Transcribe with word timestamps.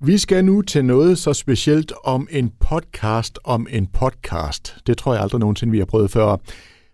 Vi 0.00 0.18
skal 0.18 0.44
nu 0.44 0.62
til 0.62 0.84
noget 0.84 1.18
så 1.18 1.32
specielt 1.32 1.92
om 2.04 2.28
en 2.30 2.52
podcast 2.60 3.38
om 3.44 3.66
en 3.70 3.86
podcast. 3.86 4.76
Det 4.86 4.98
tror 4.98 5.12
jeg 5.12 5.22
aldrig 5.22 5.40
nogensinde, 5.40 5.70
vi 5.70 5.78
har 5.78 5.84
prøvet 5.84 6.10
før. 6.10 6.36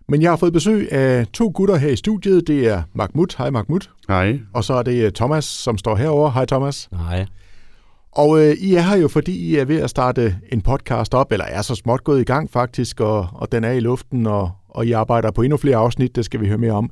Men 0.07 0.21
jeg 0.21 0.31
har 0.31 0.37
fået 0.37 0.53
besøg 0.53 0.91
af 0.91 1.27
to 1.27 1.51
gutter 1.55 1.75
her 1.75 1.89
i 1.89 1.95
studiet. 1.95 2.47
Det 2.47 2.67
er 2.67 2.83
Mahmoud. 2.93 3.37
Hej 3.37 3.49
Mahmoud. 3.49 3.89
Hej. 4.07 4.39
Og 4.53 4.63
så 4.63 4.73
er 4.73 4.83
det 4.83 5.05
øh, 5.05 5.11
Thomas, 5.11 5.45
som 5.45 5.77
står 5.77 5.95
herover. 5.95 6.31
Hej 6.31 6.45
Thomas. 6.45 6.89
Nej. 6.91 7.25
Og 8.11 8.39
øh, 8.39 8.53
I 8.53 8.75
er 8.75 8.81
her 8.81 8.97
jo, 8.97 9.07
fordi 9.07 9.37
I 9.37 9.55
er 9.55 9.65
ved 9.65 9.79
at 9.79 9.89
starte 9.89 10.35
en 10.51 10.61
podcast 10.61 11.13
op, 11.13 11.31
eller 11.31 11.45
er 11.45 11.61
så 11.61 11.75
småt 11.75 12.03
gået 12.03 12.21
i 12.21 12.23
gang 12.23 12.51
faktisk, 12.51 12.99
og, 12.99 13.27
og 13.33 13.51
den 13.51 13.63
er 13.63 13.71
i 13.71 13.79
luften, 13.79 14.27
og, 14.27 14.51
og 14.69 14.85
I 14.85 14.91
arbejder 14.91 15.31
på 15.31 15.41
endnu 15.41 15.57
flere 15.57 15.77
afsnit, 15.77 16.15
det 16.15 16.25
skal 16.25 16.41
vi 16.41 16.47
høre 16.47 16.57
mere 16.57 16.71
om. 16.71 16.89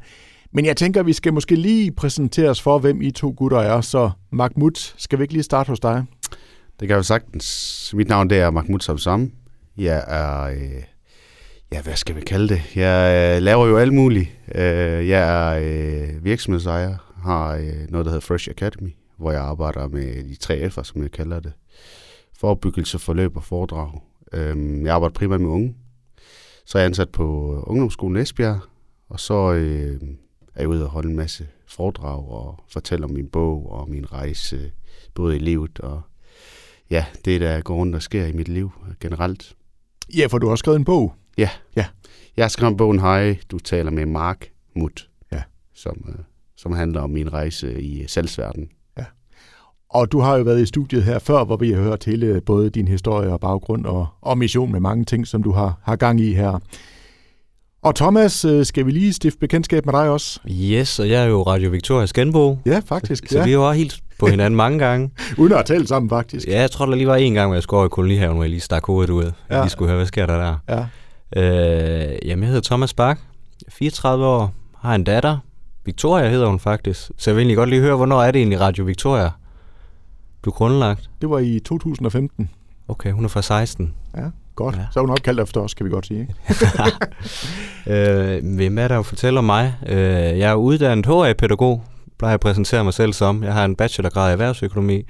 Men 0.53 0.65
jeg 0.65 0.77
tænker, 0.77 1.03
vi 1.03 1.13
skal 1.13 1.33
måske 1.33 1.55
lige 1.55 1.91
præsentere 1.91 2.49
os 2.49 2.61
for, 2.61 2.79
hvem 2.79 3.01
I 3.01 3.11
to 3.11 3.33
gutter 3.37 3.57
er. 3.57 3.81
Så 3.81 4.11
Mahmoud, 4.31 4.93
skal 4.97 5.19
vi 5.19 5.23
ikke 5.23 5.33
lige 5.33 5.43
starte 5.43 5.67
hos 5.67 5.79
dig? 5.79 6.05
Det 6.79 6.87
kan 6.87 6.89
jeg 6.89 6.97
jo 6.97 7.03
sagtens. 7.03 7.93
Mit 7.97 8.07
navn 8.07 8.29
det 8.29 8.37
er 8.37 8.49
Mahmoud 8.49 8.79
Samsam. 8.79 9.31
Jeg 9.77 10.03
er, 10.07 10.41
øh, 10.41 10.83
ja, 11.71 11.81
hvad 11.81 11.95
skal 11.95 12.15
vi 12.15 12.21
kalde 12.21 12.47
det? 12.47 12.61
Jeg 12.75 13.35
øh, 13.37 13.43
laver 13.43 13.67
jo 13.67 13.77
alt 13.77 13.93
muligt. 13.93 14.29
Øh, 14.55 15.07
jeg 15.07 15.51
er 15.51 15.59
øh, 15.63 16.25
virksomhedsejer, 16.25 16.97
har 17.23 17.55
øh, 17.55 17.89
noget, 17.89 18.05
der 18.05 18.11
hedder 18.11 18.25
Fresh 18.25 18.49
Academy, 18.49 18.89
hvor 19.17 19.31
jeg 19.31 19.41
arbejder 19.41 19.87
med 19.87 20.23
de 20.23 20.35
tre 20.35 20.67
F'er, 20.67 20.83
som 20.83 21.01
jeg 21.01 21.11
kalder 21.11 21.39
det. 21.39 21.53
Forbyggelse, 22.37 22.99
forløb 22.99 23.37
og 23.37 23.43
foredrag. 23.43 24.01
Øh, 24.33 24.81
jeg 24.83 24.93
arbejder 24.95 25.13
primært 25.13 25.41
med 25.41 25.49
unge. 25.49 25.75
Så 26.65 26.77
er 26.77 26.81
jeg 26.81 26.85
ansat 26.85 27.09
på 27.09 27.55
Ungdomsskolen 27.67 28.17
Esbjerg, 28.17 28.59
og 29.09 29.19
så 29.19 29.53
øh, 29.53 30.01
er 30.61 30.67
ude 30.67 30.83
og 30.83 30.89
holde 30.89 31.09
en 31.09 31.15
masse 31.15 31.47
foredrag 31.67 32.29
og 32.29 32.63
fortælle 32.69 33.05
om 33.05 33.11
min 33.11 33.27
bog 33.27 33.71
og 33.71 33.89
min 33.89 34.11
rejse, 34.11 34.71
både 35.13 35.35
i 35.35 35.39
livet 35.39 35.79
og 35.79 36.01
ja, 36.89 37.05
det 37.25 37.41
der 37.41 37.61
går 37.61 37.75
rundt 37.75 37.95
og 37.95 38.01
sker 38.01 38.25
i 38.25 38.31
mit 38.31 38.47
liv 38.47 38.71
generelt. 38.99 39.55
Ja, 40.17 40.25
for 40.25 40.37
du 40.37 40.49
har 40.49 40.55
skrevet 40.55 40.79
en 40.79 40.85
bog. 40.85 41.13
Ja. 41.37 41.49
Ja. 41.75 41.85
Jeg 42.37 42.43
har 42.43 42.49
skrevet 42.49 42.77
bogen 42.77 42.99
Hej, 42.99 43.37
du 43.51 43.59
taler 43.59 43.91
med 43.91 44.05
Mark 44.05 44.47
Mut, 44.75 45.09
Ja. 45.31 45.41
som, 45.73 46.05
øh, 46.09 46.15
som 46.55 46.71
handler 46.71 47.01
om 47.01 47.09
min 47.09 47.33
rejse 47.33 47.81
i 47.81 48.07
salgsverdenen. 48.07 48.69
Og 49.93 50.11
du 50.11 50.19
har 50.19 50.37
jo 50.37 50.43
været 50.43 50.61
i 50.61 50.65
studiet 50.65 51.03
her 51.03 51.19
før, 51.19 51.43
hvor 51.43 51.57
vi 51.57 51.71
har 51.71 51.81
hørt 51.81 52.03
hele 52.03 52.41
både 52.41 52.69
din 52.69 52.87
historie 52.87 53.29
og 53.33 53.39
baggrund 53.39 53.85
og, 53.85 54.07
og 54.21 54.37
mission 54.37 54.71
med 54.71 54.79
mange 54.79 55.05
ting, 55.05 55.27
som 55.27 55.43
du 55.43 55.51
har, 55.51 55.79
har 55.83 55.95
gang 55.95 56.19
i 56.21 56.33
her. 56.33 56.59
Og 57.83 57.95
Thomas, 57.95 58.45
øh, 58.45 58.65
skal 58.65 58.85
vi 58.85 58.91
lige 58.91 59.13
stifte 59.13 59.39
bekendtskab 59.39 59.85
med 59.85 59.93
dig 59.93 60.09
også? 60.09 60.39
Yes, 60.51 60.99
og 60.99 61.09
jeg 61.09 61.23
er 61.23 61.27
jo 61.27 61.41
Radio 61.43 61.69
Victorias 61.69 62.13
genbo. 62.13 62.57
Ja, 62.65 62.81
faktisk. 62.85 63.27
Så 63.29 63.37
ja. 63.37 63.43
vi 63.43 63.51
har 63.51 63.57
jo 63.57 63.67
også 63.67 63.77
helt 63.77 63.99
på 64.19 64.27
hinanden 64.27 64.55
mange 64.57 64.79
gange. 64.79 65.11
Uden 65.37 65.53
at 65.53 65.65
talt 65.65 65.89
sammen, 65.89 66.09
faktisk. 66.09 66.47
Ja, 66.47 66.59
jeg 66.61 66.71
tror, 66.71 66.85
der 66.85 66.95
lige 66.95 67.07
var 67.07 67.15
en 67.15 67.33
gang, 67.33 67.47
hvor 67.47 67.55
jeg 67.55 67.63
skulle 67.63 67.77
over 67.77 67.85
i 67.85 67.89
kolonihaven, 67.89 68.35
hvor 68.35 68.43
jeg 68.43 68.49
lige 68.49 68.59
stak 68.59 68.85
hovedet 68.85 69.09
ud. 69.13 69.23
Jeg 69.23 69.33
Ja. 69.51 69.61
lige 69.61 69.69
skulle 69.69 69.87
høre, 69.89 69.97
hvad 69.97 70.05
sker 70.07 70.25
der 70.25 70.37
der? 70.67 70.85
Ja. 71.35 71.41
Øh, 71.41 72.17
jamen, 72.25 72.43
jeg 72.43 72.47
hedder 72.47 72.61
Thomas 72.61 72.93
Bak, 72.93 73.19
34 73.69 74.25
år, 74.25 74.53
har 74.77 74.95
en 74.95 75.03
datter. 75.03 75.37
Victoria 75.85 76.29
hedder 76.29 76.47
hun 76.47 76.59
faktisk. 76.59 77.11
Så 77.17 77.29
jeg 77.29 77.35
vil 77.35 77.41
egentlig 77.41 77.57
godt 77.57 77.69
lige 77.69 77.81
høre, 77.81 77.95
hvornår 77.95 78.21
er 78.23 78.31
det 78.31 78.39
egentlig 78.39 78.59
Radio 78.61 78.83
Victoria 78.85 79.29
blev 80.41 80.53
grundlagt? 80.53 81.09
Det 81.21 81.29
var 81.29 81.39
i 81.39 81.59
2015. 81.65 82.49
Okay, 82.87 83.11
hun 83.11 83.23
er 83.25 83.29
fra 83.29 83.41
16. 83.41 83.93
Ja, 84.17 84.23
godt. 84.55 84.75
Ja. 84.75 84.85
Så 84.91 84.99
er 84.99 85.01
hun 85.01 85.09
opkaldt 85.09 85.39
efter 85.39 85.61
os, 85.61 85.73
kan 85.73 85.85
vi 85.85 85.91
godt 85.91 86.05
sige. 86.05 86.19
Ikke? 86.19 86.33
Øh, 87.87 88.55
hvem 88.55 88.77
er 88.77 88.87
der 88.87 88.95
jo 88.95 89.01
fortæller 89.01 89.41
mig? 89.41 89.75
Øh, 89.87 89.97
jeg 90.39 90.51
er 90.51 90.53
uddannet 90.53 91.05
HA-pædagog, 91.05 91.83
plejer 92.19 92.33
at 92.33 92.39
præsentere 92.39 92.83
mig 92.83 92.93
selv 92.93 93.13
som. 93.13 93.43
Jeg 93.43 93.53
har 93.53 93.65
en 93.65 93.75
bachelorgrad 93.75 94.29
i 94.29 94.31
erhvervsøkonomi, 94.31 95.03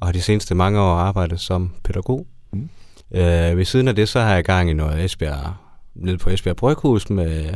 og 0.00 0.06
har 0.06 0.12
de 0.12 0.22
seneste 0.22 0.54
mange 0.54 0.80
år 0.80 0.94
arbejdet 0.94 1.40
som 1.40 1.70
pædagog. 1.84 2.26
Mm. 2.52 2.68
Øh, 3.14 3.56
ved 3.56 3.64
siden 3.64 3.88
af 3.88 3.96
det, 3.96 4.08
så 4.08 4.20
har 4.20 4.34
jeg 4.34 4.44
gang 4.44 4.70
i 4.70 4.72
noget 4.72 5.04
Esbjerg, 5.04 5.54
nede 5.94 6.18
på 6.18 6.30
Esbjerg 6.30 6.56
Bryghus 6.56 7.10
med 7.10 7.54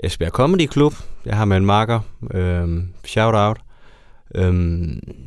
Esbjerg 0.00 0.30
Comedy 0.30 0.72
Club. 0.72 0.94
Jeg 1.24 1.36
har 1.36 1.44
med 1.44 1.56
en 1.56 1.66
marker. 1.66 2.00
Øh, 2.34 2.82
shout 3.04 3.34
out. 3.34 3.58
Øh, 4.34 4.52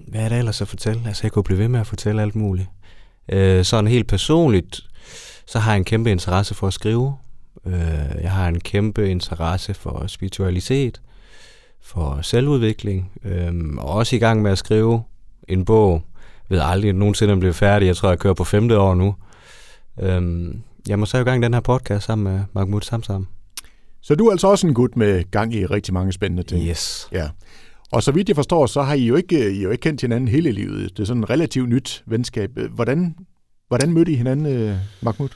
hvad 0.07 0.21
er 0.21 0.29
der 0.29 0.37
ellers 0.37 0.61
at 0.61 0.67
fortælle? 0.67 1.01
Altså, 1.07 1.21
jeg 1.23 1.31
kunne 1.31 1.43
blive 1.43 1.59
ved 1.59 1.67
med 1.67 1.79
at 1.79 1.87
fortælle 1.87 2.21
alt 2.21 2.35
muligt. 2.35 2.69
Øh, 3.31 3.65
sådan 3.65 3.87
helt 3.87 4.07
personligt, 4.07 4.81
så 5.51 5.59
har 5.59 5.71
jeg 5.71 5.77
en 5.77 5.83
kæmpe 5.83 6.11
interesse 6.11 6.55
for 6.55 6.67
at 6.67 6.73
skrive. 6.73 7.15
Øh, 7.65 7.73
jeg 8.21 8.31
har 8.31 8.47
en 8.47 8.59
kæmpe 8.59 9.09
interesse 9.09 9.73
for 9.73 10.07
spiritualitet, 10.07 11.01
for 11.81 12.19
selvudvikling, 12.21 13.11
øh, 13.23 13.53
og 13.77 13.89
også 13.89 14.15
i 14.15 14.19
gang 14.19 14.41
med 14.41 14.51
at 14.51 14.57
skrive 14.57 15.03
en 15.47 15.65
bog. 15.65 16.03
Jeg 16.49 16.55
ved 16.55 16.63
aldrig 16.65 16.93
nogensinde, 16.93 17.33
om 17.33 17.39
bliver 17.39 17.53
færdig. 17.53 17.85
Jeg 17.85 17.95
tror, 17.95 18.09
jeg 18.09 18.19
kører 18.19 18.33
på 18.33 18.43
femte 18.43 18.79
år 18.79 18.95
nu. 18.95 19.15
Øh, 20.01 20.53
jeg 20.87 20.99
må 20.99 21.05
så 21.05 21.17
i 21.17 21.23
gang 21.23 21.43
den 21.43 21.53
her 21.53 21.61
podcast 21.61 22.05
sammen 22.05 22.33
med 22.33 22.43
Mahmoud 22.53 22.81
Samsam. 22.81 23.27
Så 24.01 24.15
du 24.15 24.27
er 24.27 24.31
altså 24.31 24.47
også 24.47 24.67
en 24.67 24.73
gut 24.73 24.95
med 24.95 25.31
gang 25.31 25.53
i 25.53 25.65
rigtig 25.65 25.93
mange 25.93 26.11
spændende 26.11 26.43
ting. 26.43 26.67
Yes. 26.67 27.07
Ja. 27.11 27.29
Og 27.91 28.03
så 28.03 28.11
vidt 28.11 28.27
jeg 28.27 28.35
forstår, 28.35 28.65
så 28.65 28.81
har 28.81 28.93
I 28.93 29.05
jo 29.05 29.15
ikke, 29.15 29.51
I 29.53 29.63
jo 29.63 29.69
ikke 29.69 29.81
kendt 29.81 30.01
hinanden 30.01 30.27
hele 30.27 30.51
livet. 30.51 30.97
Det 30.97 30.99
er 30.99 31.07
sådan 31.07 31.23
et 31.23 31.29
relativt 31.29 31.69
nyt 31.69 32.03
venskab. 32.07 32.59
Hvordan, 32.69 33.15
hvordan 33.67 33.93
mødte 33.93 34.11
I 34.11 34.15
hinanden, 34.15 34.45
øh, 34.45 34.75
Mahmoud? 35.01 35.29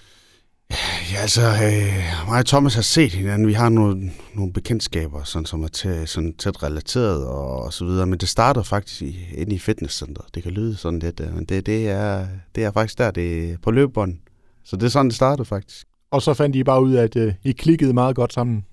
Ja, 1.13 1.21
altså, 1.21 1.41
øh, 1.41 2.27
mig 2.29 2.39
og 2.39 2.45
Thomas 2.45 2.75
har 2.75 2.81
set 2.81 3.13
hinanden. 3.13 3.47
Vi 3.47 3.53
har 3.53 3.69
nogle, 3.69 4.11
nogle 4.33 4.53
bekendtskaber, 4.53 5.23
sådan, 5.23 5.45
som 5.45 5.63
er 5.63 5.67
tæ, 5.67 6.05
sådan 6.05 6.33
tæt 6.33 6.63
relateret 6.63 7.27
og, 7.27 7.63
og 7.63 7.73
så 7.73 7.85
videre. 7.85 8.05
Men 8.05 8.19
det 8.19 8.29
startede 8.29 8.65
faktisk 8.65 9.01
i, 9.01 9.17
inde 9.33 9.55
i 9.55 9.59
fitnesscenteret. 9.59 10.35
Det 10.35 10.43
kan 10.43 10.51
lyde 10.51 10.75
sådan 10.75 10.99
lidt, 10.99 11.19
øh, 11.19 11.35
men 11.35 11.45
det, 11.45 11.65
det, 11.65 11.89
er, 11.89 12.27
det 12.55 12.63
er 12.63 12.71
faktisk 12.71 12.97
der, 12.97 13.11
det 13.11 13.51
er 13.51 13.57
på 13.63 13.71
løbebånd. 13.71 14.17
Så 14.63 14.75
det 14.75 14.83
er 14.83 14.89
sådan, 14.89 15.05
det 15.05 15.15
startede 15.15 15.45
faktisk. 15.45 15.87
Og 16.11 16.21
så 16.21 16.33
fandt 16.33 16.55
I 16.55 16.63
bare 16.63 16.83
ud 16.83 16.93
af, 16.93 17.03
at 17.03 17.15
øh, 17.15 17.33
I 17.43 17.51
klikkede 17.51 17.93
meget 17.93 18.15
godt 18.15 18.33
sammen. 18.33 18.65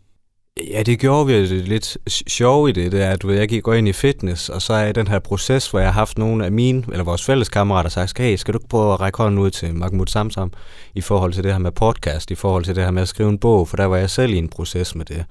Ja, 0.57 0.83
det 0.83 0.99
gjorde 0.99 1.27
vi 1.27 1.49
det 1.49 1.69
lidt 1.69 1.97
sjovt 2.29 2.71
i 2.71 2.73
det, 2.73 2.93
det 2.93 3.03
er, 3.03 3.11
at 3.11 3.23
du 3.23 3.27
ved, 3.27 3.37
jeg 3.37 3.49
gik 3.49 3.63
gå 3.63 3.73
ind 3.73 3.89
i 3.89 3.93
fitness, 3.93 4.49
og 4.49 4.63
så 4.63 4.73
er 4.73 4.87
i 4.87 4.93
den 4.93 5.09
her 5.09 5.19
proces, 5.19 5.71
hvor 5.71 5.79
jeg 5.79 5.89
har 5.89 5.93
haft 5.93 6.19
nogle 6.19 6.45
af 6.45 6.53
mine, 6.53 6.85
eller 6.91 7.05
vores 7.05 7.25
fælles 7.25 7.49
kammerater, 7.49 7.91
sagt, 7.91 8.19
hey, 8.19 8.37
skal 8.37 8.55
du 8.55 8.59
ikke 8.59 8.69
prøve 8.69 8.93
at 8.93 9.01
række 9.01 9.19
hånden 9.19 9.39
ud 9.39 9.51
til 9.51 9.75
Mahmoud 9.75 10.07
Samsam 10.07 10.53
i 10.95 11.01
forhold 11.01 11.33
til 11.33 11.45
det 11.45 11.53
her 11.53 11.59
med 11.59 11.73
podcast, 11.73 12.31
i 12.31 12.35
forhold 12.35 12.65
til 12.65 12.77
det 12.77 12.85
her 12.85 12.91
med 12.91 13.03
at 13.03 13.09
skrive 13.09 13.29
en 13.29 13.39
bog, 13.39 13.69
for 13.69 13.77
der 13.77 13.85
var 13.85 13.97
jeg 13.97 14.11
selv 14.11 14.33
i 14.33 14.39
en 14.39 14.49
proces 14.49 14.95
med 14.95 15.05
det. 15.05 15.25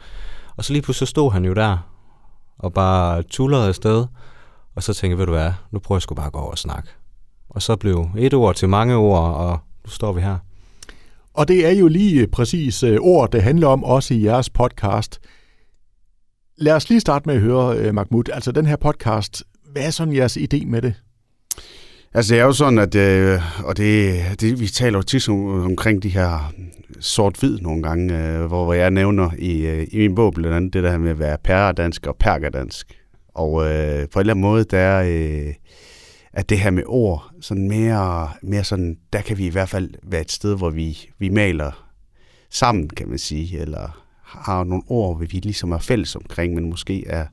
Og 0.56 0.66
så 0.66 0.74
lige 0.74 0.82
pludselig 0.82 1.08
stod 1.08 1.32
han 1.32 1.46
jo 1.46 1.54
der, 1.54 1.78
og 2.60 2.74
bare 2.74 3.24
tullerede 3.24 3.68
afsted, 3.68 4.06
og 4.76 4.84
så 4.84 4.94
tænkte 4.94 5.12
jeg, 5.12 5.18
ved 5.18 5.26
du 5.26 5.32
hvad, 5.32 5.52
nu 5.72 5.80
prøver 5.80 5.98
jeg 5.98 6.02
sgu 6.02 6.16
bare 6.16 6.26
at 6.26 6.34
gå 6.34 6.40
over 6.40 6.52
og 6.52 6.58
snakke. 6.58 6.90
Og 7.50 7.62
så 7.62 7.76
blev 7.76 8.10
et 8.18 8.34
ord 8.34 8.56
til 8.56 8.70
mange 8.70 8.96
ord, 8.96 9.36
og 9.36 9.60
nu 9.86 9.90
står 9.90 10.12
vi 10.12 10.22
her. 10.22 10.38
Og 11.34 11.48
det 11.48 11.66
er 11.66 11.72
jo 11.72 11.88
lige 11.88 12.22
øh, 12.22 12.28
præcis 12.28 12.84
øh, 12.84 12.98
ord, 13.02 13.32
det 13.32 13.44
handler 13.44 13.68
om, 13.68 13.84
også 13.84 14.14
i 14.14 14.24
jeres 14.24 14.50
podcast. 14.50 15.20
Lad 16.58 16.74
os 16.74 16.90
lige 16.90 17.00
starte 17.00 17.28
med 17.28 17.36
at 17.36 17.42
høre, 17.42 17.78
øh, 17.78 17.94
Mahmoud. 17.94 18.30
Altså 18.34 18.52
den 18.52 18.66
her 18.66 18.76
podcast, 18.76 19.44
hvad 19.72 19.86
er 19.86 19.90
sådan 19.90 20.16
jeres 20.16 20.38
idé 20.38 20.66
med 20.66 20.82
det? 20.82 20.94
Altså, 22.14 22.34
det 22.34 22.42
er 22.42 22.46
jo 22.46 22.54
sådan, 22.54 22.80
at 22.80 22.96
øh, 22.96 23.66
og 23.66 23.78
det, 23.78 24.22
det, 24.42 24.60
vi 24.60 24.68
taler 24.68 24.98
jo 24.98 25.04
tit 25.04 25.30
om, 25.30 25.64
omkring 25.64 26.04
de 26.04 26.10
her 26.10 26.54
sort-hvid 27.00 27.60
nogle 27.60 27.84
gange, 27.84 28.28
øh, 28.28 28.46
hvor, 28.46 28.64
hvor 28.64 28.74
jeg 28.74 28.92
nævner 28.92 29.30
i, 29.38 29.66
øh, 29.66 29.88
i 29.92 29.98
min 29.98 30.16
bog 30.16 30.34
blandt 30.34 30.56
andet 30.56 30.74
det 30.74 30.84
der 30.84 30.98
med 30.98 31.12
at 31.12 31.20
være 31.20 31.38
pæredansk 31.44 32.08
og 32.08 32.16
perkerdansk. 32.20 32.88
Og 33.36 33.66
øh, 33.66 34.08
på 34.14 34.20
en 34.20 34.22
eller 34.22 34.34
anden 34.34 34.42
måde, 34.42 34.64
der 34.64 34.78
er, 34.78 35.04
øh, 35.08 35.54
at 36.34 36.50
det 36.50 36.60
her 36.60 36.72
med 36.72 36.84
ord, 36.86 37.32
sådan 37.42 37.68
mere, 37.68 38.30
mere 38.42 38.64
sådan, 38.64 38.98
der 39.14 39.22
kan 39.22 39.38
vi 39.38 39.46
i 39.46 39.50
hvert 39.50 39.70
fald 39.70 39.90
være 40.04 40.22
et 40.22 40.32
sted, 40.32 40.58
hvor 40.58 40.70
vi, 40.70 41.10
vi 41.20 41.30
maler 41.30 41.92
sammen, 42.50 42.90
kan 42.90 43.10
man 43.10 43.20
sige, 43.20 43.60
eller 43.60 44.06
har 44.24 44.64
nogle 44.64 44.84
ord, 44.88 45.16
hvor 45.16 45.26
vi 45.26 45.38
ligesom 45.38 45.72
er 45.72 45.78
fælles 45.78 46.16
omkring, 46.16 46.56
men 46.56 46.70
måske 46.70 47.08
er, 47.08 47.26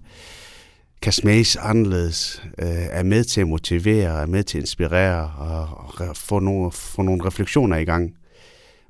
kan 1.03 1.13
smages 1.13 1.57
anderledes, 1.57 2.43
øh, 2.59 2.69
er 2.69 3.03
med 3.03 3.25
til 3.25 3.41
at 3.41 3.49
motivere, 3.49 4.23
er 4.23 4.27
med 4.27 4.45
til 4.45 4.59
at 4.59 4.63
inspirere 4.63 5.33
og, 5.39 5.69
og 5.99 6.17
få, 6.17 6.39
nogle, 6.39 6.73
få 6.73 7.03
nogle 7.03 7.27
refleksioner 7.27 7.77
i 7.77 7.85
gang. 7.85 8.15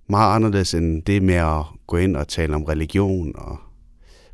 Meget 0.08 0.34
anderledes 0.34 0.75
end 0.75 1.02
det 1.02 1.22
med 1.22 1.34
at 1.34 1.64
gå 1.87 1.96
ind 1.96 2.16
og 2.16 2.28
tale 2.28 2.55
om 2.55 2.64
religion 2.64 3.32
og 3.34 3.56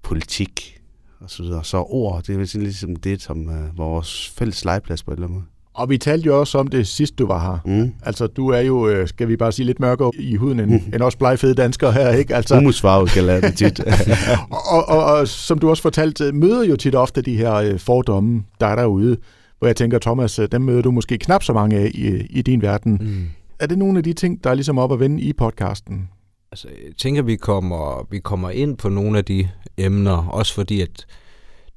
politik 0.03 0.81
og 1.21 1.31
så 1.31 1.43
videre. 1.43 1.65
Så 1.65 1.79
ord, 1.79 2.23
det 2.23 2.35
er 2.35 2.59
ligesom 2.59 2.97
det, 2.97 3.23
som 3.23 3.49
øh, 3.49 3.79
vores 3.79 4.31
fælles 4.39 4.65
legeplads 4.65 5.03
på 5.03 5.11
en 5.11 5.15
eller 5.15 5.27
anden 5.27 5.39
måde. 5.39 5.54
Og 5.75 5.91
vi 5.91 5.99
talte 5.99 6.27
jo 6.27 6.41
også 6.41 6.59
om 6.59 6.67
det 6.67 6.87
sidst, 6.87 7.19
du 7.19 7.27
var 7.27 7.41
her. 7.51 7.59
Mm. 7.65 7.93
Altså, 8.03 8.27
du 8.27 8.49
er 8.49 8.61
jo, 8.61 8.89
øh, 8.89 9.09
skal 9.09 9.29
vi 9.29 9.37
bare 9.37 9.53
sige, 9.53 9.67
lidt 9.67 9.81
mørkere 9.81 10.11
i 10.19 10.37
huden 10.37 10.61
end, 10.61 10.73
end 10.95 11.03
os 11.03 11.17
blegfede 11.17 11.55
danskere 11.55 11.93
her, 11.93 12.11
ikke? 12.11 12.35
Altså, 12.35 12.55
Humusfarvet 12.55 13.11
kalder 13.11 13.33
jeg 13.33 13.43
det 13.43 13.57
tit. 13.57 13.81
og, 14.71 14.89
og, 14.89 15.05
og 15.05 15.29
som 15.29 15.59
du 15.59 15.71
også 15.71 15.83
fortalte, 15.83 16.33
møder 16.33 16.65
jo 16.65 16.77
tit 16.77 16.95
ofte 16.95 17.23
de 17.23 17.37
her 17.37 17.55
øh, 17.55 17.79
fordomme, 17.79 18.45
der 18.61 18.67
er 18.67 18.77
derude, 18.77 19.17
hvor 19.59 19.69
jeg 19.69 19.77
tænker, 19.77 19.99
Thomas, 19.99 20.39
øh, 20.39 20.49
dem 20.53 20.63
møder 20.63 20.83
du 20.83 20.91
måske 20.91 21.19
knap 21.19 21.43
så 21.43 21.53
mange 21.53 21.77
af 21.77 21.91
i, 21.95 22.27
i 22.31 22.43
din 22.43 22.63
verden. 22.63 22.99
Mm. 23.01 23.25
Er 23.59 23.67
det 23.67 23.79
nogle 23.79 23.99
af 23.99 24.05
de 24.05 24.13
ting, 24.13 24.45
der 24.45 24.51
er 24.51 24.55
ligesom 24.55 24.79
op 24.79 24.93
at 24.93 25.01
vende 25.01 25.23
i 25.23 25.33
podcasten? 25.33 26.09
Altså, 26.53 26.69
jeg 26.69 26.97
tænker, 26.97 27.23
vi 27.23 27.37
kommer, 27.37 28.07
vi 28.11 28.19
kommer 28.19 28.51
ind 28.51 28.77
på 28.77 28.89
nogle 28.89 29.19
af 29.19 29.25
de 29.25 29.49
emner, 29.79 30.29
også 30.29 30.55
fordi 30.55 30.81
at 30.81 31.07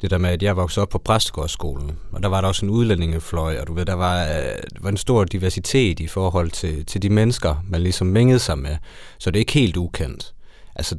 det 0.01 0.11
der 0.11 0.17
med, 0.17 0.29
at 0.29 0.43
jeg 0.43 0.55
voksede 0.55 0.81
op 0.81 0.89
på 0.89 0.97
præstegårdsskolen, 0.97 1.97
og 2.11 2.23
der 2.23 2.29
var 2.29 2.41
der 2.41 2.47
også 2.47 2.65
en 2.65 2.69
udlændingefløj, 2.69 3.59
og 3.59 3.67
du 3.67 3.73
ved, 3.73 3.85
der 3.85 3.93
var, 3.93 4.23
øh, 4.23 4.29
der 4.75 4.81
var 4.81 4.89
en 4.89 4.97
stor 4.97 5.23
diversitet 5.23 5.99
i 5.99 6.07
forhold 6.07 6.51
til, 6.51 6.85
til 6.85 7.01
de 7.01 7.09
mennesker, 7.09 7.55
man 7.65 7.81
ligesom 7.81 8.07
mængede 8.07 8.39
sig 8.39 8.59
med. 8.59 8.77
Så 9.19 9.31
det 9.31 9.37
er 9.37 9.41
ikke 9.41 9.53
helt 9.53 9.77
ukendt. 9.77 10.33
Altså, 10.75 10.97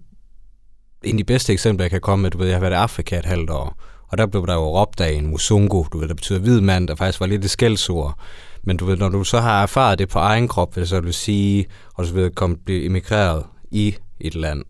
en 1.05 1.15
af 1.15 1.19
de 1.19 1.25
bedste 1.25 1.53
eksempler, 1.53 1.85
jeg 1.85 1.91
kan 1.91 2.01
komme 2.01 2.23
med, 2.23 2.31
du 2.31 2.39
ved, 2.39 2.47
jeg 2.47 2.57
har 2.57 2.61
været 2.61 2.73
i 2.73 2.75
Afrika 2.75 3.19
et 3.19 3.25
halvt 3.25 3.51
år, 3.51 3.77
og 4.09 4.19
der 4.19 4.27
blev 4.27 4.47
der 4.47 4.55
jo 4.55 4.81
råbt 4.81 5.01
af 5.01 5.13
en 5.13 5.27
musungo, 5.27 5.85
du 5.93 5.99
ved, 5.99 6.09
der 6.09 6.15
betyder 6.15 6.39
hvid 6.39 6.61
mand, 6.61 6.89
der 6.89 6.95
faktisk 6.95 7.21
var 7.21 7.27
lidt 7.27 7.45
et 7.45 7.51
skældsord. 7.51 8.19
Men 8.63 8.77
du 8.77 8.85
ved, 8.85 8.97
når 8.97 9.09
du 9.09 9.25
så 9.25 9.41
har 9.41 9.63
erfaret 9.63 9.99
det 9.99 10.09
på 10.09 10.19
egen 10.19 10.49
krop, 10.49 10.77
vil 10.77 10.89
så 10.89 11.01
du 11.01 11.13
sige, 11.13 11.67
og 11.95 12.07
så 12.07 12.15
ved 12.15 12.31
komme 12.31 12.57
blive 12.57 12.85
emigreret 12.85 13.45
i 13.71 13.95
et 14.21 14.35
land, 14.35 14.65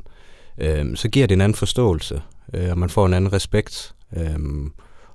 øh, 0.58 0.96
så 0.96 1.08
giver 1.08 1.26
det 1.26 1.34
en 1.34 1.40
anden 1.40 1.56
forståelse, 1.56 2.22
øh, 2.54 2.70
og 2.70 2.78
man 2.78 2.88
får 2.88 3.06
en 3.06 3.14
anden 3.14 3.32
respekt. 3.32 3.94
Øh, 4.16 4.38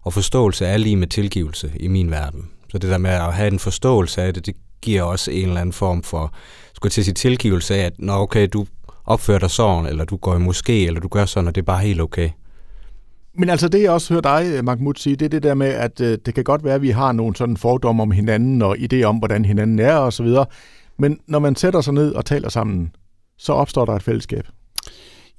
og 0.01 0.13
forståelse 0.13 0.65
er 0.65 0.77
lige 0.77 0.95
med 0.95 1.07
tilgivelse 1.07 1.71
i 1.79 1.87
min 1.87 2.11
verden. 2.11 2.49
Så 2.71 2.77
det 2.77 2.89
der 2.89 2.97
med 2.97 3.09
at 3.09 3.33
have 3.33 3.51
en 3.51 3.59
forståelse 3.59 4.21
af 4.21 4.33
det, 4.33 4.45
det 4.45 4.55
giver 4.81 5.03
også 5.03 5.31
en 5.31 5.47
eller 5.47 5.61
anden 5.61 5.73
form 5.73 6.03
for, 6.03 6.33
skulle 6.73 6.91
til 6.91 7.01
at 7.01 7.05
sige 7.05 7.13
tilgivelse 7.13 7.75
af, 7.75 7.85
at 7.85 7.93
Nå, 7.99 8.13
okay, 8.13 8.47
du 8.53 8.65
opfører 9.05 9.39
dig 9.39 9.51
sådan, 9.51 9.85
eller 9.85 10.05
du 10.05 10.17
går 10.17 10.35
i 10.35 10.45
moské, 10.45 10.71
eller 10.71 10.99
du 10.99 11.07
gør 11.07 11.25
sådan, 11.25 11.47
og 11.47 11.55
det 11.55 11.61
er 11.61 11.65
bare 11.65 11.81
helt 11.81 12.01
okay. 12.01 12.29
Men 13.35 13.49
altså 13.49 13.67
det, 13.67 13.81
jeg 13.81 13.91
også 13.91 14.13
hører 14.13 14.21
dig, 14.21 14.57
øh, 14.57 14.65
Mahmoud, 14.65 14.93
sige, 14.95 15.15
det 15.15 15.25
er 15.25 15.29
det 15.29 15.43
der 15.43 15.53
med, 15.53 15.67
at 15.67 16.01
øh, 16.01 16.17
det 16.25 16.35
kan 16.35 16.43
godt 16.43 16.63
være, 16.63 16.75
at 16.75 16.81
vi 16.81 16.89
har 16.89 17.11
nogle 17.11 17.35
sådan 17.35 17.57
fordomme 17.57 18.03
om 18.03 18.11
hinanden, 18.11 18.61
og 18.61 18.77
idéer 18.77 19.03
om, 19.03 19.17
hvordan 19.17 19.45
hinanden 19.45 19.79
er, 19.79 19.95
og 19.95 20.13
så 20.13 20.23
videre. 20.23 20.45
Men 20.97 21.19
når 21.27 21.39
man 21.39 21.55
sætter 21.55 21.81
sig 21.81 21.93
ned 21.93 22.11
og 22.13 22.25
taler 22.25 22.49
sammen, 22.49 22.95
så 23.37 23.53
opstår 23.53 23.85
der 23.85 23.93
et 23.93 24.03
fællesskab. 24.03 24.47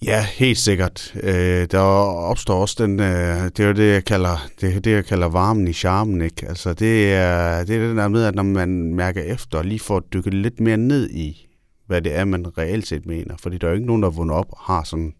Ja, 0.05 0.27
helt 0.35 0.59
sikkert. 0.59 1.15
Øh, 1.23 1.67
der 1.71 1.79
opstår 1.79 2.61
også 2.61 2.77
den, 2.79 3.01
øh, 3.01 3.45
det 3.45 3.61
er 3.61 3.67
jo 3.67 3.73
det, 3.73 3.93
jeg 3.93 4.05
kalder, 4.05 4.47
det, 4.61 4.85
det, 4.85 4.93
jeg 4.93 5.05
kalder 5.05 5.29
varmen 5.29 5.69
i 5.69 5.73
charmen, 5.73 6.21
ikke? 6.21 6.49
Altså, 6.49 6.75
det 6.75 7.12
er, 7.12 7.65
det 7.65 7.77
er 7.77 7.89
det 7.89 7.97
der 7.97 8.09
med, 8.09 8.25
at 8.25 8.35
når 8.35 8.43
man 8.43 8.95
mærker 8.95 9.23
efter, 9.23 9.59
og 9.59 9.65
lige 9.65 9.81
får 9.81 10.01
dykket 10.01 10.35
lidt 10.35 10.61
mere 10.61 10.77
ned 10.77 11.11
i, 11.11 11.47
hvad 11.87 12.03
det 12.03 12.15
er, 12.15 12.25
man 12.25 12.59
reelt 12.59 12.87
set 12.87 13.06
mener. 13.06 13.35
Fordi 13.43 13.59
der 13.59 13.67
er 13.67 13.71
jo 13.71 13.75
ikke 13.75 13.87
nogen, 13.87 14.03
der 14.03 14.11
vundet 14.11 14.37
op 14.37 14.47
og 14.51 14.59
har 14.61 14.85
sådan, 14.85 15.15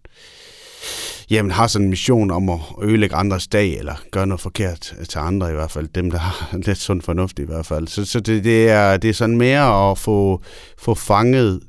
jamen, 1.31 1.51
har 1.51 1.67
sådan 1.67 1.85
en 1.85 1.91
mission 1.91 2.31
om 2.31 2.49
at 2.49 2.61
ødelægge 2.83 3.17
andres 3.17 3.47
dag, 3.47 3.79
eller 3.79 3.95
gøre 4.11 4.27
noget 4.27 4.41
forkert 4.41 4.95
til 5.09 5.19
andre 5.19 5.51
i 5.51 5.55
hvert 5.55 5.71
fald. 5.71 5.89
Dem, 5.89 6.11
der 6.11 6.19
har 6.19 6.57
lidt 6.67 6.79
sund 6.79 7.03
fornuft 7.03 7.39
i 7.39 7.45
hvert 7.45 7.67
fald. 7.67 7.89
Så, 7.89 8.05
så 8.05 8.21
det, 8.21 8.45
det, 8.45 8.71
er, 8.71 8.97
det 8.97 9.11
er 9.11 9.15
sådan 9.15 9.37
mere 9.37 9.91
at 9.91 9.99
få, 9.99 10.43
få 10.79 10.95
fanget 10.95 11.61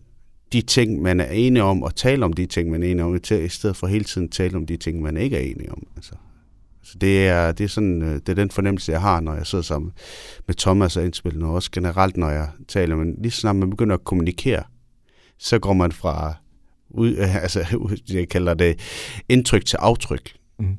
de 0.56 0.62
ting, 0.62 1.02
man 1.02 1.19
er 1.19 1.31
enige 1.31 1.63
om, 1.63 1.84
og 1.84 1.96
tale 1.96 2.25
om 2.25 2.34
de 2.34 2.46
ting, 2.46 2.69
man 2.69 2.84
er 2.84 2.88
enige 2.92 3.06
om, 3.06 3.16
i 3.16 3.50
stedet 3.50 3.75
for 3.75 3.88
hele 3.88 4.04
tiden 4.04 4.30
tale 4.30 4.57
om 4.57 4.66
de 4.66 4.78
ting, 4.78 5.02
man 5.02 5.18
ikke 5.18 5.38
er 5.38 5.42
enige 5.42 5.72
om. 5.72 5.88
Altså. 5.96 6.16
Så 6.84 6.98
det 7.02 7.28
er, 7.28 7.52
det, 7.52 7.63
er 7.63 7.68
sådan, 7.68 8.02
øh, 8.02 8.13
det 8.13 8.30
er 8.30 8.34
den 8.34 8.52
fornemmelse, 8.52 8.92
jeg 8.92 9.02
har, 9.02 9.19
når 9.19 9.34
jeg 9.34 9.48
sidder 9.48 9.63
sammen 9.63 9.92
med 10.48 10.56
Thomas 10.56 10.98
og 10.98 11.06
indspiller, 11.06 11.48
og 11.48 11.54
også 11.54 11.72
generelt, 11.72 12.18
når 12.18 12.30
jeg 12.30 12.50
taler. 12.68 12.96
Men 12.96 13.16
lige 13.22 13.31
snart 13.31 13.56
man 13.56 13.69
begynder 13.69 13.96
at 13.96 14.04
kommunikere, 14.04 14.63
så 15.38 15.60
går 15.60 15.74
man 15.74 15.92
fra, 15.92 16.34
ud, 16.90 17.16
altså, 17.44 17.90
jeg 18.10 18.30
kalder 18.30 18.54
det 18.54 18.80
indtryk 19.30 19.66
til 19.66 19.78
aftryk. 19.78 20.34
Mm. 20.60 20.78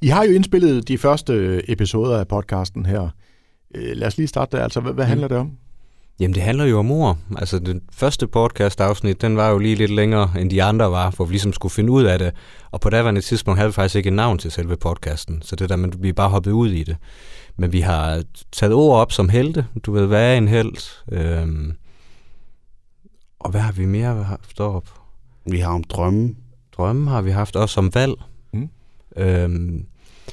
I 0.00 0.06
har 0.06 0.24
jo 0.24 0.32
indspillet 0.32 0.88
de 0.88 0.98
første 0.98 1.62
episoder 1.72 2.18
af 2.18 2.28
podcasten 2.28 2.86
her. 2.86 3.08
Øh, 3.74 3.96
lad 3.96 4.06
os 4.06 4.16
lige 4.16 4.28
starte 4.28 4.56
der. 4.56 4.62
Altså, 4.62 4.80
hvad, 4.80 4.92
hvad 4.92 5.04
handler 5.04 5.28
mm. 5.28 5.32
det 5.34 5.38
om? 5.38 5.58
Jamen, 6.22 6.34
det 6.34 6.42
handler 6.42 6.64
jo 6.64 6.78
om 6.78 6.90
ord. 6.90 7.18
Altså, 7.36 7.58
den 7.58 7.82
første 7.92 8.26
podcast-afsnit, 8.26 9.20
den 9.22 9.36
var 9.36 9.50
jo 9.50 9.58
lige 9.58 9.74
lidt 9.74 9.90
længere, 9.90 10.30
end 10.38 10.50
de 10.50 10.62
andre 10.62 10.90
var, 10.90 11.10
for 11.10 11.24
vi 11.24 11.32
ligesom 11.32 11.52
skulle 11.52 11.72
finde 11.72 11.92
ud 11.92 12.04
af 12.04 12.18
det. 12.18 12.32
Og 12.70 12.80
på 12.80 12.90
daværende 12.90 13.20
tidspunkt 13.20 13.58
havde 13.58 13.68
vi 13.68 13.72
faktisk 13.72 13.96
ikke 13.96 14.06
et 14.06 14.12
navn 14.12 14.38
til 14.38 14.50
selve 14.50 14.76
podcasten, 14.76 15.42
så 15.42 15.56
det 15.56 15.68
der, 15.68 15.76
men 15.76 15.94
vi 15.98 16.12
bare 16.12 16.28
hoppet 16.28 16.52
ud 16.52 16.70
i 16.70 16.84
det. 16.84 16.96
Men 17.56 17.72
vi 17.72 17.80
har 17.80 18.22
taget 18.52 18.74
ord 18.74 19.00
op 19.00 19.12
som 19.12 19.28
helte. 19.28 19.66
Du 19.82 19.92
ved, 19.92 20.06
hvad 20.06 20.32
er 20.32 20.38
en 20.38 20.48
held? 20.48 21.02
Øhm, 21.12 21.72
og 23.38 23.50
hvad 23.50 23.60
har 23.60 23.72
vi 23.72 23.84
mere 23.84 24.22
haft 24.24 24.60
op? 24.60 24.88
Vi 25.46 25.58
har 25.58 25.74
om 25.74 25.84
drømme. 25.84 26.34
Drømme 26.76 27.10
har 27.10 27.22
vi 27.22 27.30
haft 27.30 27.56
også 27.56 27.72
som 27.72 27.94
valg. 27.94 28.14
Mm. 28.52 28.68
Øhm, 29.16 29.86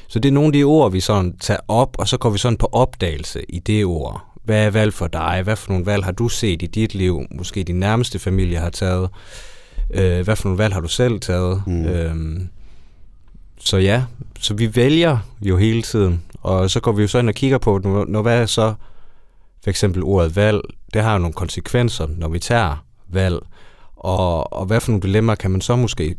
så 0.07 0.19
det 0.19 0.29
er 0.29 0.33
nogle 0.33 0.47
af 0.47 0.53
de 0.53 0.63
ord, 0.63 0.91
vi 0.91 0.99
sådan 0.99 1.37
tager 1.37 1.59
op, 1.67 1.95
og 1.99 2.07
så 2.07 2.17
går 2.17 2.29
vi 2.29 2.37
sådan 2.37 2.57
på 2.57 2.69
opdagelse 2.71 3.41
i 3.49 3.59
det 3.59 3.85
ord. 3.85 4.28
Hvad 4.49 4.65
er 4.65 4.69
valg 4.69 4.93
for 4.93 5.07
dig? 5.07 5.41
Hvad 5.43 5.55
for 5.55 5.71
nogle 5.71 5.85
valg 5.85 6.03
har 6.05 6.11
du 6.11 6.29
set 6.29 6.61
i 6.61 6.65
dit 6.65 6.95
liv? 6.95 7.25
Måske 7.31 7.63
din 7.63 7.79
nærmeste 7.79 8.19
familie 8.19 8.57
har 8.57 8.69
taget. 8.69 9.09
Øh, 9.93 10.21
hvad 10.21 10.35
for 10.35 10.49
nogle 10.49 10.57
valg 10.57 10.73
har 10.73 10.81
du 10.81 10.87
selv 10.87 11.19
taget? 11.19 11.63
Mm. 11.67 11.85
Øhm, 11.85 12.49
så 13.59 13.77
ja, 13.77 14.03
så 14.39 14.53
vi 14.53 14.75
vælger 14.75 15.17
jo 15.41 15.57
hele 15.57 15.81
tiden. 15.81 16.23
Og 16.33 16.69
så 16.69 16.79
går 16.79 16.91
vi 16.91 17.01
jo 17.01 17.07
så 17.07 17.19
ind 17.19 17.29
og 17.29 17.35
kigger 17.35 17.57
på, 17.57 17.79
når, 17.83 18.05
når 18.05 18.21
hvad 18.21 18.41
er 18.41 18.45
så 18.45 18.73
for 19.63 19.69
eksempel 19.69 20.03
ordet 20.03 20.35
valg, 20.35 20.61
det 20.93 21.01
har 21.01 21.13
jo 21.13 21.19
nogle 21.19 21.33
konsekvenser, 21.33 22.07
når 22.07 22.27
vi 22.27 22.39
tager 22.39 22.85
valg. 23.07 23.39
Og, 23.95 24.53
og 24.53 24.65
hvad 24.65 24.81
for 24.81 24.91
nogle 24.91 25.01
dilemmaer 25.01 25.35
kan 25.35 25.51
man 25.51 25.61
så 25.61 25.75
måske 25.75 26.15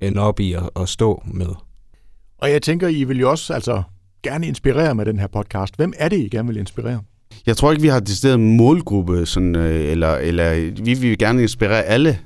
ende 0.00 0.20
op 0.20 0.40
i 0.40 0.52
at, 0.52 0.70
at 0.76 0.88
stå 0.88 1.22
med? 1.26 1.50
Og 2.38 2.50
jeg 2.50 2.62
tænker, 2.62 2.88
I 2.88 3.04
vil 3.04 3.20
jo 3.20 3.30
også 3.30 3.54
altså, 3.54 3.82
gerne 4.22 4.46
inspirere 4.46 4.94
med 4.94 5.04
den 5.04 5.18
her 5.18 5.26
podcast. 5.26 5.76
Hvem 5.76 5.92
er 5.98 6.08
det, 6.08 6.18
I 6.18 6.28
gerne 6.28 6.48
vil 6.48 6.56
inspirere? 6.56 7.00
Jeg 7.46 7.56
tror 7.56 7.70
ikke, 7.70 7.82
vi 7.82 7.88
har 7.88 8.00
decideret 8.00 8.40
målgruppe, 8.40 9.26
sådan, 9.26 9.56
øh, 9.56 9.90
eller, 9.90 10.14
eller 10.14 10.70
vi 10.82 10.94
vil 10.94 11.18
gerne 11.18 11.42
inspirere 11.42 11.82
alle 11.82 12.18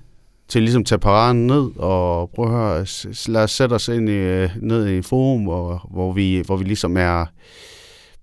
til 0.48 0.62
ligesom 0.62 0.80
at 0.80 0.86
tage 0.86 0.98
paraden 0.98 1.46
ned 1.46 1.70
og 1.76 2.30
prøve 2.30 2.48
at 2.48 2.54
høre, 2.54 2.86
lad 3.28 3.42
os 3.42 3.50
sætte 3.50 3.74
os 3.74 3.88
ind 3.88 4.08
i, 4.08 4.12
øh, 4.12 4.50
ned 4.60 4.88
i 4.88 5.02
forum, 5.02 5.42
hvor, 5.42 5.88
hvor, 5.90 6.12
vi, 6.12 6.42
hvor 6.46 6.56
vi 6.56 6.64
ligesom 6.64 6.96
er, 6.96 7.26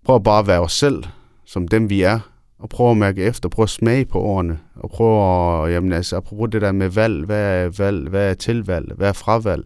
prøver 0.06 0.20
bare 0.20 0.40
at 0.40 0.48
være 0.48 0.60
os 0.60 0.74
selv, 0.74 1.04
som 1.46 1.68
dem 1.68 1.90
vi 1.90 2.02
er, 2.02 2.20
og 2.60 2.70
prøve 2.70 2.92
at 2.92 2.98
mærke 2.98 3.24
efter, 3.24 3.50
prøve 3.50 3.64
at 3.64 3.70
smage 3.70 4.06
på 4.06 4.22
ordene, 4.22 4.60
og 4.76 4.90
prøve 4.90 5.66
at, 5.66 5.74
jamen 5.74 5.94
altså, 5.94 6.18
apropos 6.18 6.50
det 6.52 6.62
der 6.62 6.72
med 6.72 6.90
valg, 6.90 7.26
hvad 7.26 7.66
er 7.66 7.70
valg, 7.78 8.10
hvad 8.10 8.30
er 8.30 8.34
tilvalg, 8.34 8.94
hvad 8.96 9.10
er 9.10 9.14
fravalg, 9.14 9.66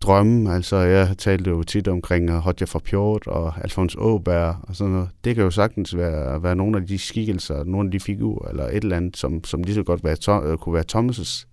drømme, 0.00 0.54
altså 0.54 0.76
jeg 0.76 1.18
talte 1.18 1.50
jo 1.50 1.62
tit 1.62 1.88
omkring 1.88 2.30
øh, 2.30 2.36
Hodja 2.36 2.66
for 2.66 2.78
Pjort 2.78 3.26
og 3.26 3.52
Alfons 3.64 3.96
Åberg 3.98 4.56
og 4.62 4.76
sådan 4.76 4.92
noget. 4.92 5.08
Det 5.24 5.34
kan 5.34 5.44
jo 5.44 5.50
sagtens 5.50 5.96
være, 5.96 6.42
være 6.42 6.56
nogle 6.56 6.78
af 6.78 6.86
de 6.86 6.98
skikkelser, 6.98 7.64
nogle 7.64 7.86
af 7.86 7.90
de 7.90 8.00
figurer, 8.00 8.48
eller 8.48 8.64
et 8.64 8.82
eller 8.82 8.96
andet, 8.96 9.16
som, 9.16 9.44
som 9.44 9.62
lige 9.62 9.74
så 9.74 9.82
godt 9.82 10.04
være, 10.04 10.16
to, 10.16 10.42
øh, 10.42 10.58
kunne 10.58 10.74
være 10.74 10.84
Thomas' 10.92 11.44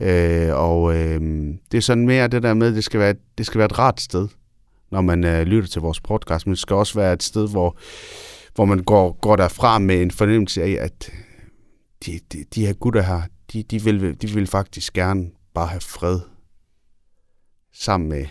Øh, 0.00 0.56
og 0.56 0.96
øh, 0.96 1.20
det 1.72 1.78
er 1.78 1.82
sådan 1.82 2.06
mere 2.06 2.28
det 2.28 2.42
der 2.42 2.54
med, 2.54 2.68
at 2.68 2.74
det 2.74 2.84
skal 2.84 3.00
være, 3.00 3.14
det 3.38 3.46
skal 3.46 3.58
være 3.58 3.66
et 3.66 3.78
rart 3.78 4.00
sted, 4.00 4.28
når 4.90 5.00
man 5.00 5.24
øh, 5.24 5.42
lytter 5.42 5.68
til 5.68 5.82
vores 5.82 6.00
podcast, 6.00 6.46
men 6.46 6.50
det 6.50 6.58
skal 6.58 6.76
også 6.76 6.94
være 6.94 7.12
et 7.12 7.22
sted, 7.22 7.48
hvor, 7.48 7.76
hvor 8.54 8.64
man 8.64 8.78
går, 8.78 9.18
går 9.20 9.36
derfra 9.36 9.78
med 9.78 10.02
en 10.02 10.10
fornemmelse 10.10 10.62
af, 10.62 10.76
at 10.80 11.10
de, 12.06 12.20
de, 12.32 12.44
de 12.54 12.66
her 12.66 12.72
gutter 12.72 13.02
her, 13.02 13.22
de, 13.52 13.62
de, 13.62 13.82
vil, 13.82 14.22
de 14.22 14.28
vil 14.28 14.46
faktisk 14.46 14.92
gerne 14.92 15.30
bare 15.54 15.66
have 15.66 15.80
fred 15.80 16.20
sammen 17.72 18.08
med, 18.08 18.26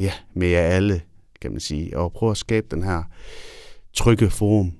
ja, 0.00 0.12
med 0.34 0.48
jer 0.48 0.60
alle, 0.60 1.00
kan 1.40 1.50
man 1.50 1.60
sige, 1.60 1.98
og 1.98 2.12
prøve 2.12 2.30
at 2.30 2.36
skabe 2.36 2.66
den 2.70 2.82
her 2.82 3.02
trygge 3.92 4.30
forum. 4.30 4.72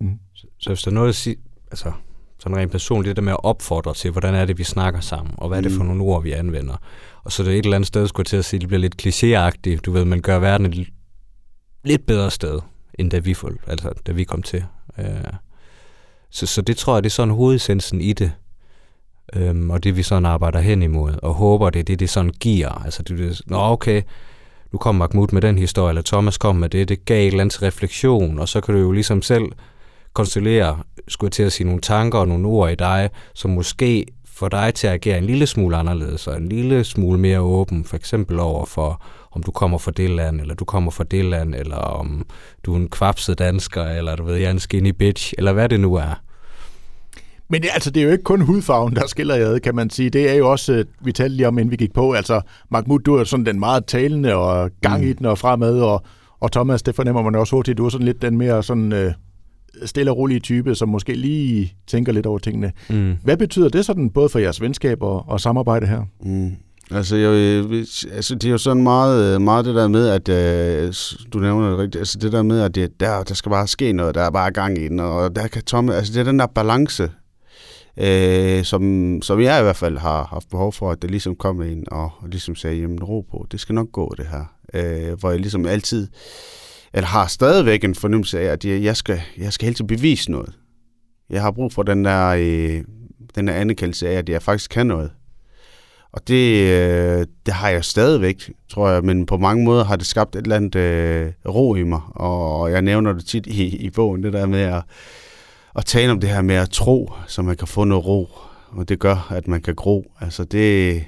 Mm. 0.00 0.18
Så, 0.34 0.46
så 0.58 0.70
hvis 0.70 0.82
der 0.82 0.90
er 0.90 0.94
noget 0.94 1.08
at 1.08 1.14
sige, 1.14 1.36
altså 1.70 1.92
sådan 2.38 2.58
rent 2.58 2.72
personligt, 2.72 3.08
det 3.08 3.16
der 3.16 3.22
med 3.22 3.32
at 3.32 3.44
opfordre 3.44 3.94
til, 3.94 4.10
hvordan 4.10 4.34
er 4.34 4.44
det, 4.44 4.58
vi 4.58 4.64
snakker 4.64 5.00
sammen, 5.00 5.34
og 5.38 5.48
hvad 5.48 5.58
er 5.58 5.62
det 5.62 5.72
for 5.72 5.82
mm. 5.82 5.86
nogle 5.86 6.02
ord, 6.02 6.22
vi 6.22 6.32
anvender. 6.32 6.76
Og 7.24 7.32
så 7.32 7.42
er 7.42 7.44
det 7.44 7.58
et 7.58 7.64
eller 7.64 7.76
andet 7.76 7.88
sted, 7.88 8.08
skulle 8.08 8.24
jeg 8.24 8.28
til 8.28 8.36
at 8.36 8.44
sige, 8.44 8.60
det 8.60 8.68
bliver 8.68 8.80
lidt 8.80 9.06
klichéagtigt, 9.06 9.80
du 9.80 9.92
ved, 9.92 10.04
man 10.04 10.20
gør 10.20 10.38
verden 10.38 10.66
et 10.66 10.88
lidt 11.84 12.06
bedre 12.06 12.30
sted, 12.30 12.60
end 12.98 13.10
da 13.10 13.18
vi, 13.18 13.36
altså, 13.66 13.92
da 14.06 14.12
vi 14.12 14.24
kom 14.24 14.42
til. 14.42 14.64
Uh, 14.98 15.04
så, 16.30 16.46
så 16.46 16.62
det 16.62 16.76
tror 16.76 16.96
jeg, 16.96 17.02
det 17.02 17.08
er 17.08 17.14
sådan 17.14 17.34
hovedessensen 17.34 18.00
i 18.00 18.12
det. 18.12 18.32
Øhm, 19.34 19.70
og 19.70 19.84
det 19.84 19.96
vi 19.96 20.02
sådan 20.02 20.26
arbejder 20.26 20.60
hen 20.60 20.82
imod, 20.82 21.14
og 21.22 21.34
håber 21.34 21.70
det 21.70 21.80
er 21.80 21.84
det, 21.84 22.00
det 22.00 22.10
sådan 22.10 22.32
giver. 22.40 22.84
Altså 22.84 23.02
det, 23.02 23.18
det 23.18 23.40
nå 23.46 23.56
okay, 23.58 24.02
nu 24.72 24.78
kommer 24.78 25.06
Mahmoud 25.06 25.28
med 25.32 25.42
den 25.42 25.58
historie, 25.58 25.88
eller 25.88 26.02
Thomas 26.02 26.38
kom 26.38 26.56
med 26.56 26.68
det, 26.68 26.88
det 26.88 27.04
gav 27.04 27.20
et 27.20 27.26
eller 27.26 27.40
andet 27.40 27.62
refleksion, 27.62 28.38
og 28.38 28.48
så 28.48 28.60
kan 28.60 28.74
du 28.74 28.80
jo 28.80 28.92
ligesom 28.92 29.22
selv 29.22 29.44
konstellere, 30.12 30.78
skulle 31.08 31.28
jeg 31.28 31.32
til 31.32 31.42
at 31.42 31.52
sige, 31.52 31.66
nogle 31.66 31.80
tanker 31.80 32.18
og 32.18 32.28
nogle 32.28 32.48
ord 32.48 32.70
i 32.70 32.74
dig, 32.74 33.10
som 33.34 33.50
måske 33.50 34.06
får 34.26 34.48
dig 34.48 34.74
til 34.74 34.86
at 34.86 34.92
agere 34.92 35.18
en 35.18 35.24
lille 35.24 35.46
smule 35.46 35.76
anderledes, 35.76 36.26
og 36.26 36.36
en 36.36 36.48
lille 36.48 36.84
smule 36.84 37.18
mere 37.18 37.40
åben, 37.40 37.84
for 37.84 37.96
eksempel 37.96 38.40
over 38.40 38.66
for, 38.66 39.02
om 39.32 39.42
du 39.42 39.50
kommer 39.50 39.78
fra 39.78 39.90
det 39.90 40.10
land, 40.10 40.40
eller 40.40 40.54
du 40.54 40.64
kommer 40.64 40.90
fra 40.90 41.04
det 41.04 41.24
land, 41.24 41.54
eller 41.54 41.76
om 41.76 42.26
du 42.64 42.72
er 42.72 42.76
en 42.76 42.88
kvapset 42.88 43.38
dansker, 43.38 43.84
eller 43.84 44.16
du 44.16 44.24
ved, 44.24 44.36
jeg 44.36 44.46
er 44.46 44.50
en 44.50 44.58
skinny 44.58 44.90
bitch, 44.90 45.32
eller 45.38 45.52
hvad 45.52 45.68
det 45.68 45.80
nu 45.80 45.94
er. 45.94 46.20
Men 47.50 47.62
det, 47.62 47.68
altså, 47.74 47.90
det 47.90 48.00
er 48.00 48.04
jo 48.04 48.12
ikke 48.12 48.24
kun 48.24 48.40
hudfarven, 48.40 48.96
der 48.96 49.06
skiller 49.06 49.34
ad, 49.34 49.60
kan 49.60 49.74
man 49.74 49.90
sige. 49.90 50.10
Det 50.10 50.30
er 50.30 50.34
jo 50.34 50.50
også, 50.50 50.72
øh, 50.72 50.84
vi 51.04 51.12
talte 51.12 51.36
lige 51.36 51.48
om, 51.48 51.58
inden 51.58 51.70
vi 51.70 51.76
gik 51.76 51.92
på, 51.92 52.12
altså 52.12 52.40
Mahmoud, 52.70 53.00
du 53.00 53.14
er 53.14 53.24
sådan 53.24 53.46
den 53.46 53.60
meget 53.60 53.86
talende 53.86 54.34
og 54.34 54.70
gang 54.82 55.02
mm. 55.02 55.08
i 55.08 55.12
den 55.12 55.26
og 55.26 55.38
fremad, 55.38 55.80
og, 55.80 56.02
og 56.40 56.52
Thomas, 56.52 56.82
det 56.82 56.94
fornemmer 56.94 57.22
man 57.22 57.34
også 57.34 57.56
hurtigt, 57.56 57.78
du 57.78 57.84
er 57.84 57.88
sådan 57.88 58.04
lidt 58.04 58.22
den 58.22 58.38
mere 58.38 58.62
sådan 58.62 58.92
øh, 58.92 59.12
stille 59.84 60.10
og 60.10 60.16
rolige 60.16 60.40
type, 60.40 60.74
som 60.74 60.88
måske 60.88 61.14
lige 61.14 61.74
tænker 61.86 62.12
lidt 62.12 62.26
over 62.26 62.38
tingene. 62.38 62.72
Mm. 62.90 63.16
Hvad 63.22 63.36
betyder 63.36 63.68
det 63.68 63.84
sådan, 63.84 64.10
både 64.10 64.28
for 64.28 64.38
jeres 64.38 64.60
venskab 64.60 65.02
og, 65.02 65.28
og 65.28 65.40
samarbejde 65.40 65.86
her? 65.86 66.02
Mm. 66.22 66.50
Altså, 66.90 67.16
jeg, 67.16 67.30
altså, 68.12 68.34
det 68.34 68.44
er 68.44 68.50
jo 68.50 68.58
sådan 68.58 68.82
meget, 68.82 69.42
meget 69.42 69.64
det 69.64 69.74
der 69.74 69.88
med, 69.88 70.08
at 70.08 70.28
øh, 70.28 70.94
du 71.32 71.38
nævner 71.38 71.70
det 71.70 71.78
rigtigt, 71.78 72.00
altså 72.00 72.18
det 72.18 72.32
der 72.32 72.42
med, 72.42 72.60
at 72.60 72.74
det, 72.74 73.00
der, 73.00 73.22
der 73.22 73.34
skal 73.34 73.50
bare 73.50 73.66
ske 73.66 73.92
noget, 73.92 74.14
der 74.14 74.22
er 74.22 74.30
bare 74.30 74.50
gang 74.50 74.78
i 74.78 74.88
den, 74.88 75.00
og 75.00 75.36
der 75.36 75.48
kan 75.48 75.62
Tomme, 75.62 75.94
altså 75.94 76.12
det 76.12 76.20
er 76.20 76.24
den 76.24 76.38
der 76.38 76.46
balance, 76.46 77.10
øh, 78.00 78.64
som, 78.64 79.18
som 79.22 79.40
jeg 79.40 79.60
i 79.60 79.62
hvert 79.62 79.76
fald 79.76 79.98
har 79.98 80.24
haft 80.24 80.50
behov 80.50 80.72
for, 80.72 80.90
at 80.90 81.02
det 81.02 81.10
ligesom 81.10 81.36
kom 81.36 81.62
ind 81.62 81.84
og, 81.90 82.10
og 82.18 82.28
ligesom 82.28 82.54
sagde, 82.54 82.76
jamen 82.76 83.02
ro 83.02 83.20
på, 83.20 83.46
det 83.52 83.60
skal 83.60 83.74
nok 83.74 83.92
gå 83.92 84.14
det 84.16 84.26
her. 84.26 84.44
Øh, 84.74 85.18
hvor 85.18 85.30
jeg 85.30 85.40
ligesom 85.40 85.66
altid, 85.66 86.08
eller 86.94 87.06
har 87.06 87.26
stadigvæk 87.26 87.84
en 87.84 87.94
fornemmelse 87.94 88.40
af, 88.40 88.44
at 88.44 88.64
jeg, 88.64 88.82
jeg, 88.82 88.96
skal, 88.96 89.20
jeg 89.38 89.52
skal 89.52 89.66
hele 89.66 89.86
bevise 89.86 90.30
noget. 90.30 90.58
Jeg 91.30 91.42
har 91.42 91.50
brug 91.50 91.72
for 91.72 91.82
den 91.82 92.04
der, 92.04 92.26
øh, 92.28 92.84
den 93.34 93.48
der 93.48 93.54
anerkendelse 93.54 94.08
af, 94.08 94.12
at 94.12 94.28
jeg 94.28 94.42
faktisk 94.42 94.70
kan 94.70 94.86
noget. 94.86 95.10
Og 96.12 96.28
det, 96.28 96.60
øh, 96.60 97.26
det 97.46 97.54
har 97.54 97.68
jeg 97.68 97.84
stadigvæk, 97.84 98.50
tror 98.68 98.88
jeg, 98.88 99.02
men 99.04 99.26
på 99.26 99.36
mange 99.36 99.64
måder 99.64 99.84
har 99.84 99.96
det 99.96 100.06
skabt 100.06 100.36
et 100.36 100.42
eller 100.42 100.56
andet 100.56 100.76
øh, 100.76 101.32
ro 101.48 101.74
i 101.74 101.82
mig, 101.82 102.00
og 102.10 102.70
jeg 102.70 102.82
nævner 102.82 103.12
det 103.12 103.26
tit 103.26 103.46
i, 103.46 103.76
i 103.76 103.90
bogen, 103.90 104.22
det 104.22 104.32
der 104.32 104.46
med 104.46 104.60
at, 104.60 104.82
at 105.76 105.84
tale 105.84 106.12
om 106.12 106.20
det 106.20 106.30
her 106.30 106.42
med 106.42 106.54
at 106.54 106.70
tro, 106.70 107.12
så 107.26 107.42
man 107.42 107.56
kan 107.56 107.68
få 107.68 107.84
noget 107.84 108.06
ro, 108.06 108.28
og 108.68 108.88
det 108.88 108.98
gør, 108.98 109.28
at 109.30 109.48
man 109.48 109.62
kan 109.62 109.74
gro. 109.74 110.12
Altså 110.20 110.44
det, 110.44 111.04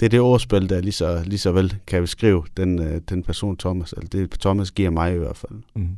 det 0.00 0.06
er 0.06 0.10
det 0.10 0.20
ordspil, 0.20 0.68
der 0.68 0.80
lige 0.80 0.92
så, 0.92 1.22
lige 1.24 1.38
så 1.38 1.52
vel 1.52 1.76
kan 1.86 2.02
beskrive 2.02 2.44
den, 2.56 2.78
øh, 2.82 3.00
den 3.08 3.22
person 3.22 3.56
Thomas, 3.56 3.92
eller 3.92 4.08
det 4.08 4.30
Thomas 4.40 4.70
giver 4.70 4.90
mig 4.90 5.14
i 5.14 5.18
hvert 5.18 5.36
fald. 5.36 5.60
Mm. 5.76 5.88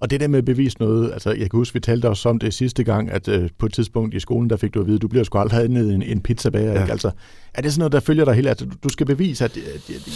Og 0.00 0.10
det 0.10 0.20
der 0.20 0.28
med 0.28 0.38
at 0.38 0.44
bevise 0.44 0.76
noget, 0.80 1.12
altså 1.12 1.30
jeg 1.30 1.50
kan 1.50 1.58
huske, 1.58 1.74
vi 1.74 1.80
talte 1.80 2.08
også 2.08 2.28
om 2.28 2.38
det 2.38 2.54
sidste 2.54 2.84
gang, 2.84 3.10
at 3.10 3.28
øh, 3.28 3.50
på 3.58 3.66
et 3.66 3.72
tidspunkt 3.72 4.14
i 4.14 4.20
skolen, 4.20 4.50
der 4.50 4.56
fik 4.56 4.74
du 4.74 4.80
at 4.80 4.86
vide, 4.86 4.96
at 4.96 5.02
du 5.02 5.08
bliver 5.08 5.24
sgu 5.24 5.38
aldrig 5.38 5.68
ned 5.68 5.90
en, 5.90 6.02
en 6.02 6.20
pizzabager. 6.20 6.72
Ja. 6.72 6.80
Ikke? 6.80 6.92
Altså, 6.92 7.10
er 7.54 7.62
det 7.62 7.72
sådan 7.72 7.80
noget, 7.80 7.92
der 7.92 8.00
følger 8.00 8.24
dig 8.24 8.34
hele? 8.34 8.48
Altså, 8.48 8.66
du 8.84 8.88
skal 8.88 9.06
bevise, 9.06 9.44
at 9.44 9.58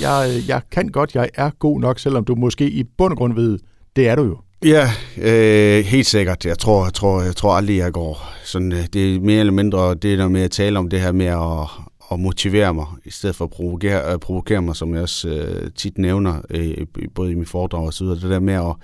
jeg, 0.03 0.43
jeg 0.49 0.63
kan 0.71 0.89
godt, 0.89 1.15
jeg 1.15 1.31
er 1.35 1.51
god 1.59 1.81
nok, 1.81 1.99
selvom 1.99 2.25
du 2.25 2.35
måske 2.35 2.71
i 2.71 2.85
bund 2.85 3.13
og 3.13 3.19
grund 3.19 3.35
ved, 3.35 3.59
det 3.97 4.09
er 4.09 4.15
du 4.15 4.23
jo. 4.23 4.39
Ja, 4.65 4.91
øh, 5.17 5.85
helt 5.85 6.07
sikkert. 6.07 6.45
Jeg 6.45 6.59
tror, 6.59 6.85
jeg 6.85 6.95
tror, 6.95 7.23
jeg 7.23 7.37
tror 7.37 7.53
aldrig, 7.53 7.77
jeg 7.77 7.93
går 7.93 8.29
sådan. 8.45 8.73
Øh, 8.73 8.87
det 8.93 9.15
er 9.15 9.21
mere 9.21 9.41
eller 9.41 9.53
mindre 9.53 9.95
det 9.95 10.19
der 10.19 10.29
med 10.29 10.43
at 10.43 10.51
tale 10.51 10.79
om 10.79 10.89
det 10.89 11.01
her 11.01 11.13
med 11.13 11.27
at, 11.27 11.69
at 12.13 12.21
motivere 12.21 12.75
mig, 12.75 12.87
i 13.05 13.11
stedet 13.11 13.37
for 13.37 13.45
at 13.45 13.51
provokere, 13.51 14.03
at 14.03 14.21
provokere 14.21 14.63
mig, 14.63 14.77
som 14.77 14.95
jeg 14.95 15.03
også 15.03 15.29
øh, 15.29 15.71
tit 15.77 15.99
nævner, 15.99 16.41
øh, 16.51 16.77
både 17.15 17.31
i 17.31 17.35
mine 17.35 17.47
foredrag 17.47 17.87
og 17.87 17.95
så 17.95 18.05
videre. 18.05 18.21
Det 18.21 18.31
der 18.31 18.41
med 18.41 18.55
at 18.55 18.75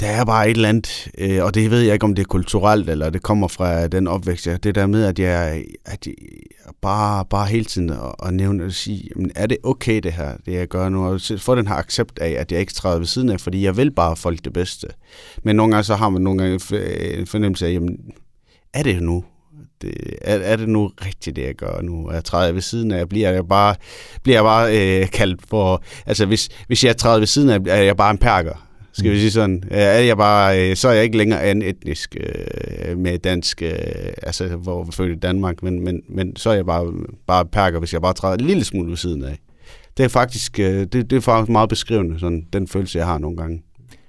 der 0.00 0.06
er 0.06 0.24
bare 0.24 0.50
et 0.50 0.54
eller 0.54 0.68
andet, 0.68 1.08
øh, 1.18 1.44
og 1.44 1.54
det 1.54 1.70
ved 1.70 1.80
jeg 1.80 1.92
ikke, 1.92 2.04
om 2.04 2.14
det 2.14 2.22
er 2.22 2.26
kulturelt, 2.26 2.90
eller 2.90 3.10
det 3.10 3.22
kommer 3.22 3.48
fra 3.48 3.88
den 3.88 4.08
opvækst. 4.08 4.46
Ja, 4.46 4.56
det 4.56 4.74
der 4.74 4.86
med, 4.86 5.04
at 5.04 5.18
jeg, 5.18 5.64
at 5.84 6.06
jeg 6.06 6.14
bare, 6.82 7.24
bare 7.24 7.46
hele 7.46 7.64
tiden 7.64 7.90
at, 7.90 7.98
og 7.98 8.34
nævne 8.34 8.64
og 8.64 8.72
sige, 8.72 9.08
jamen, 9.16 9.30
er 9.34 9.46
det 9.46 9.56
okay 9.62 10.00
det 10.00 10.12
her, 10.12 10.36
det 10.46 10.52
jeg 10.52 10.68
gør 10.68 10.88
nu? 10.88 11.06
Og 11.06 11.20
få 11.38 11.54
den 11.54 11.66
her 11.66 11.74
accept 11.74 12.18
af, 12.18 12.30
at 12.30 12.52
jeg 12.52 12.60
ikke 12.60 12.72
træder 12.72 12.98
ved 12.98 13.06
siden 13.06 13.28
af, 13.28 13.40
fordi 13.40 13.64
jeg 13.64 13.76
vil 13.76 13.90
bare 13.90 14.16
folk 14.16 14.44
det 14.44 14.52
bedste. 14.52 14.86
Men 15.42 15.56
nogle 15.56 15.72
gange 15.72 15.84
så 15.84 15.94
har 15.94 16.08
man 16.08 16.22
nogle 16.22 16.38
gange 16.38 16.54
en 17.18 17.26
fornemmelse 17.26 17.66
af, 17.66 17.72
jamen, 17.72 17.98
er 18.74 18.82
det 18.82 19.02
nu? 19.02 19.24
Det, 19.82 19.94
er, 20.20 20.36
er 20.36 20.56
det 20.56 20.68
nu 20.68 20.90
rigtigt, 21.06 21.36
det 21.36 21.42
jeg 21.42 21.54
gør 21.54 21.80
nu? 21.82 22.06
Er 22.06 22.12
jeg 22.12 22.24
træder 22.24 22.52
ved 22.52 22.60
siden 22.60 22.90
af? 22.90 23.08
Bliver 23.08 23.30
jeg 23.30 23.48
bare, 23.48 23.74
bliver 24.22 24.36
jeg 24.36 24.44
bare 24.44 25.00
øh, 25.00 25.10
kaldt 25.10 25.40
for... 25.48 25.82
Altså, 26.06 26.26
hvis, 26.26 26.48
hvis 26.66 26.84
jeg 26.84 26.96
træder 26.96 27.18
ved 27.18 27.26
siden 27.26 27.50
af, 27.50 27.58
er 27.66 27.82
jeg 27.82 27.96
bare 27.96 28.10
en 28.10 28.18
perker 28.18 28.69
skal 29.00 29.12
vi 29.12 29.18
sige 29.18 29.30
sådan. 29.30 29.62
Er 29.70 30.00
jeg 30.00 30.16
bare, 30.16 30.70
øh, 30.70 30.76
så 30.76 30.88
er 30.88 30.92
jeg 30.92 31.04
ikke 31.04 31.18
længere 31.18 31.50
en 31.50 31.62
etnisk 31.62 32.16
øh, 32.20 32.98
med 32.98 33.18
dansk, 33.18 33.62
øh, 33.62 33.72
altså 34.22 34.48
hvor 34.48 34.84
vi 34.84 34.92
født 34.92 35.16
i 35.16 35.18
Danmark, 35.20 35.62
men, 35.62 35.84
men, 35.84 36.02
men 36.08 36.36
så 36.36 36.50
er 36.50 36.54
jeg 36.54 36.66
bare, 36.66 36.92
bare 37.26 37.46
perker, 37.46 37.78
hvis 37.78 37.92
jeg 37.92 38.02
bare 38.02 38.12
træder 38.12 38.34
en 38.34 38.44
lille 38.44 38.64
smule 38.64 38.90
ved 38.90 38.96
siden 38.96 39.24
af. 39.24 39.38
Det 39.96 40.04
er 40.04 40.08
faktisk, 40.08 40.56
det, 40.56 40.92
det 40.92 41.12
er 41.12 41.20
faktisk 41.20 41.52
meget 41.52 41.68
beskrivende, 41.68 42.20
sådan, 42.20 42.46
den 42.52 42.68
følelse, 42.68 42.98
jeg 42.98 43.06
har 43.06 43.18
nogle 43.18 43.36
gange. 43.36 43.62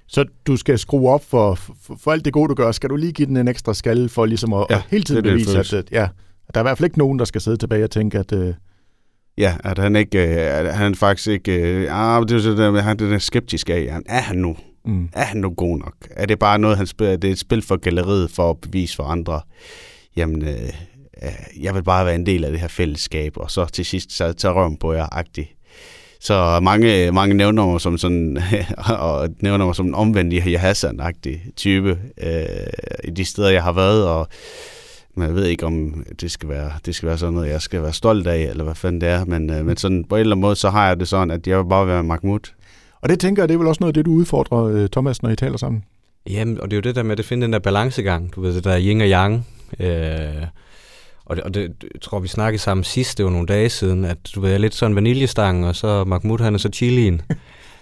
Så 0.08 0.24
du 0.46 0.56
skal 0.56 0.78
skrue 0.78 1.10
op 1.10 1.24
for, 1.24 1.54
for, 1.54 1.96
for 2.00 2.12
alt 2.12 2.24
det 2.24 2.32
gode, 2.32 2.48
du 2.48 2.54
gør. 2.54 2.72
Skal 2.72 2.90
du 2.90 2.96
lige 2.96 3.12
give 3.12 3.26
den 3.26 3.36
en 3.36 3.48
ekstra 3.48 3.74
skal 3.74 4.08
for 4.08 4.26
ligesom 4.26 4.52
at, 4.52 4.66
ja, 4.70 4.76
at 4.76 4.82
hele 4.90 5.04
tiden 5.04 5.24
det 5.24 5.32
bevise, 5.32 5.58
at, 5.58 5.72
at, 5.72 5.88
ja, 5.92 6.08
der 6.54 6.60
er 6.60 6.60
i 6.60 6.62
hvert 6.62 6.78
fald 6.78 6.86
ikke 6.86 6.98
nogen, 6.98 7.18
der 7.18 7.24
skal 7.24 7.40
sidde 7.40 7.56
tilbage 7.56 7.84
og 7.84 7.90
tænke, 7.90 8.18
at... 8.18 8.32
Uh... 8.32 8.54
Ja, 9.38 9.56
at 9.64 9.78
han 9.78 9.96
ikke, 9.96 10.18
at 10.18 10.74
han 10.74 10.94
faktisk 10.94 11.28
ikke, 11.28 11.52
ah, 11.90 12.22
det 12.28 12.46
er 12.46 12.54
der, 12.54 12.80
han 12.80 13.12
er 13.12 13.18
skeptisk 13.18 13.70
af, 13.70 14.00
er 14.06 14.20
han 14.20 14.36
nu 14.36 14.56
Mm. 14.84 15.08
Er 15.12 15.24
han 15.24 15.36
nu 15.36 15.50
god 15.50 15.78
nok? 15.78 15.94
Er 16.10 16.26
det 16.26 16.38
bare 16.38 16.58
noget, 16.58 16.76
han 16.76 16.86
spiller? 16.86 17.16
Det 17.16 17.28
er 17.28 17.32
et 17.32 17.38
spil 17.38 17.62
for 17.62 17.76
galleriet 17.76 18.30
for 18.30 18.50
at 18.50 18.60
bevise 18.60 18.96
for 18.96 19.04
andre? 19.04 19.40
Jamen, 20.16 20.42
øh, 20.42 20.72
øh, 21.22 21.62
jeg 21.64 21.74
vil 21.74 21.82
bare 21.82 22.06
være 22.06 22.14
en 22.14 22.26
del 22.26 22.44
af 22.44 22.50
det 22.50 22.60
her 22.60 22.68
fællesskab, 22.68 23.36
og 23.36 23.50
så 23.50 23.64
til 23.64 23.84
sidst 23.84 24.12
så 24.12 24.32
tager 24.32 24.54
røven 24.54 24.76
på 24.76 24.92
jer 24.92 25.06
agtigt. 25.12 25.48
Så 26.20 26.60
mange, 26.62 27.12
mange 27.12 27.34
nævner 27.34 27.66
mig 27.66 27.80
som 27.80 27.98
sådan, 27.98 28.38
og 28.98 29.28
nævner 29.40 29.64
mig 29.66 29.74
som 29.74 29.86
en 29.86 29.94
omvendt 29.94 30.34
Hassan-agtig 30.58 31.52
type 31.56 31.98
øh, 32.22 32.66
i 33.04 33.10
de 33.10 33.24
steder, 33.24 33.50
jeg 33.50 33.62
har 33.62 33.72
været, 33.72 34.08
og 34.08 34.28
men 35.14 35.26
jeg 35.26 35.34
ved 35.34 35.46
ikke, 35.46 35.66
om 35.66 36.04
det 36.20 36.30
skal 36.30 36.48
være, 36.48 36.72
det 36.86 36.94
skal 36.94 37.08
være 37.08 37.18
sådan 37.18 37.34
noget, 37.34 37.48
jeg 37.48 37.62
skal 37.62 37.82
være 37.82 37.92
stolt 37.92 38.26
af, 38.26 38.40
eller 38.40 38.64
hvad 38.64 38.74
fanden 38.74 39.00
det 39.00 39.08
er, 39.08 39.24
men, 39.24 39.50
øh, 39.50 39.66
men 39.66 39.76
sådan 39.76 40.04
på 40.04 40.14
en 40.14 40.20
eller 40.20 40.34
anden 40.34 40.40
måde, 40.40 40.56
så 40.56 40.70
har 40.70 40.86
jeg 40.86 41.00
det 41.00 41.08
sådan, 41.08 41.30
at 41.30 41.46
jeg 41.46 41.58
vil 41.58 41.68
bare 41.68 41.86
være 41.86 42.02
Mahmoud. 42.02 42.52
Og 43.02 43.08
det 43.08 43.20
tænker 43.20 43.42
jeg, 43.42 43.48
det 43.48 43.54
er 43.54 43.58
vel 43.58 43.68
også 43.68 43.80
noget 43.80 43.90
af 43.90 43.94
det, 43.94 44.06
du 44.06 44.12
udfordrer, 44.12 44.64
øh, 44.64 44.88
Thomas, 44.88 45.22
når 45.22 45.30
I 45.30 45.36
taler 45.36 45.56
sammen? 45.56 45.84
Jamen, 46.30 46.60
og 46.60 46.70
det 46.70 46.76
er 46.76 46.78
jo 46.78 46.80
det 46.80 46.94
der 46.94 47.02
med 47.02 47.18
at 47.18 47.24
finde 47.24 47.44
den 47.44 47.52
der 47.52 47.58
balancegang, 47.58 48.34
du 48.34 48.40
ved, 48.40 48.54
det 48.54 48.64
der 48.64 48.80
yin 48.80 49.00
og 49.00 49.08
yang. 49.08 49.46
Øh, 49.80 50.46
og 51.24 51.36
det, 51.36 51.44
og 51.44 51.54
det 51.54 51.62
jeg 51.94 52.00
tror 52.00 52.18
vi 52.18 52.28
snakkede 52.28 52.62
sammen 52.62 52.84
sidst, 52.84 53.18
det 53.18 53.24
var 53.24 53.30
nogle 53.30 53.46
dage 53.46 53.68
siden, 53.68 54.04
at 54.04 54.18
du 54.34 54.40
ved, 54.40 54.48
jeg 54.48 54.54
er 54.54 54.60
lidt 54.60 54.74
sådan 54.74 54.96
vaniljestang, 54.96 55.66
og 55.66 55.76
så 55.76 56.04
Mahmoud, 56.04 56.38
han 56.38 56.54
er 56.54 56.58
så 56.58 56.68
chilien. 56.72 57.22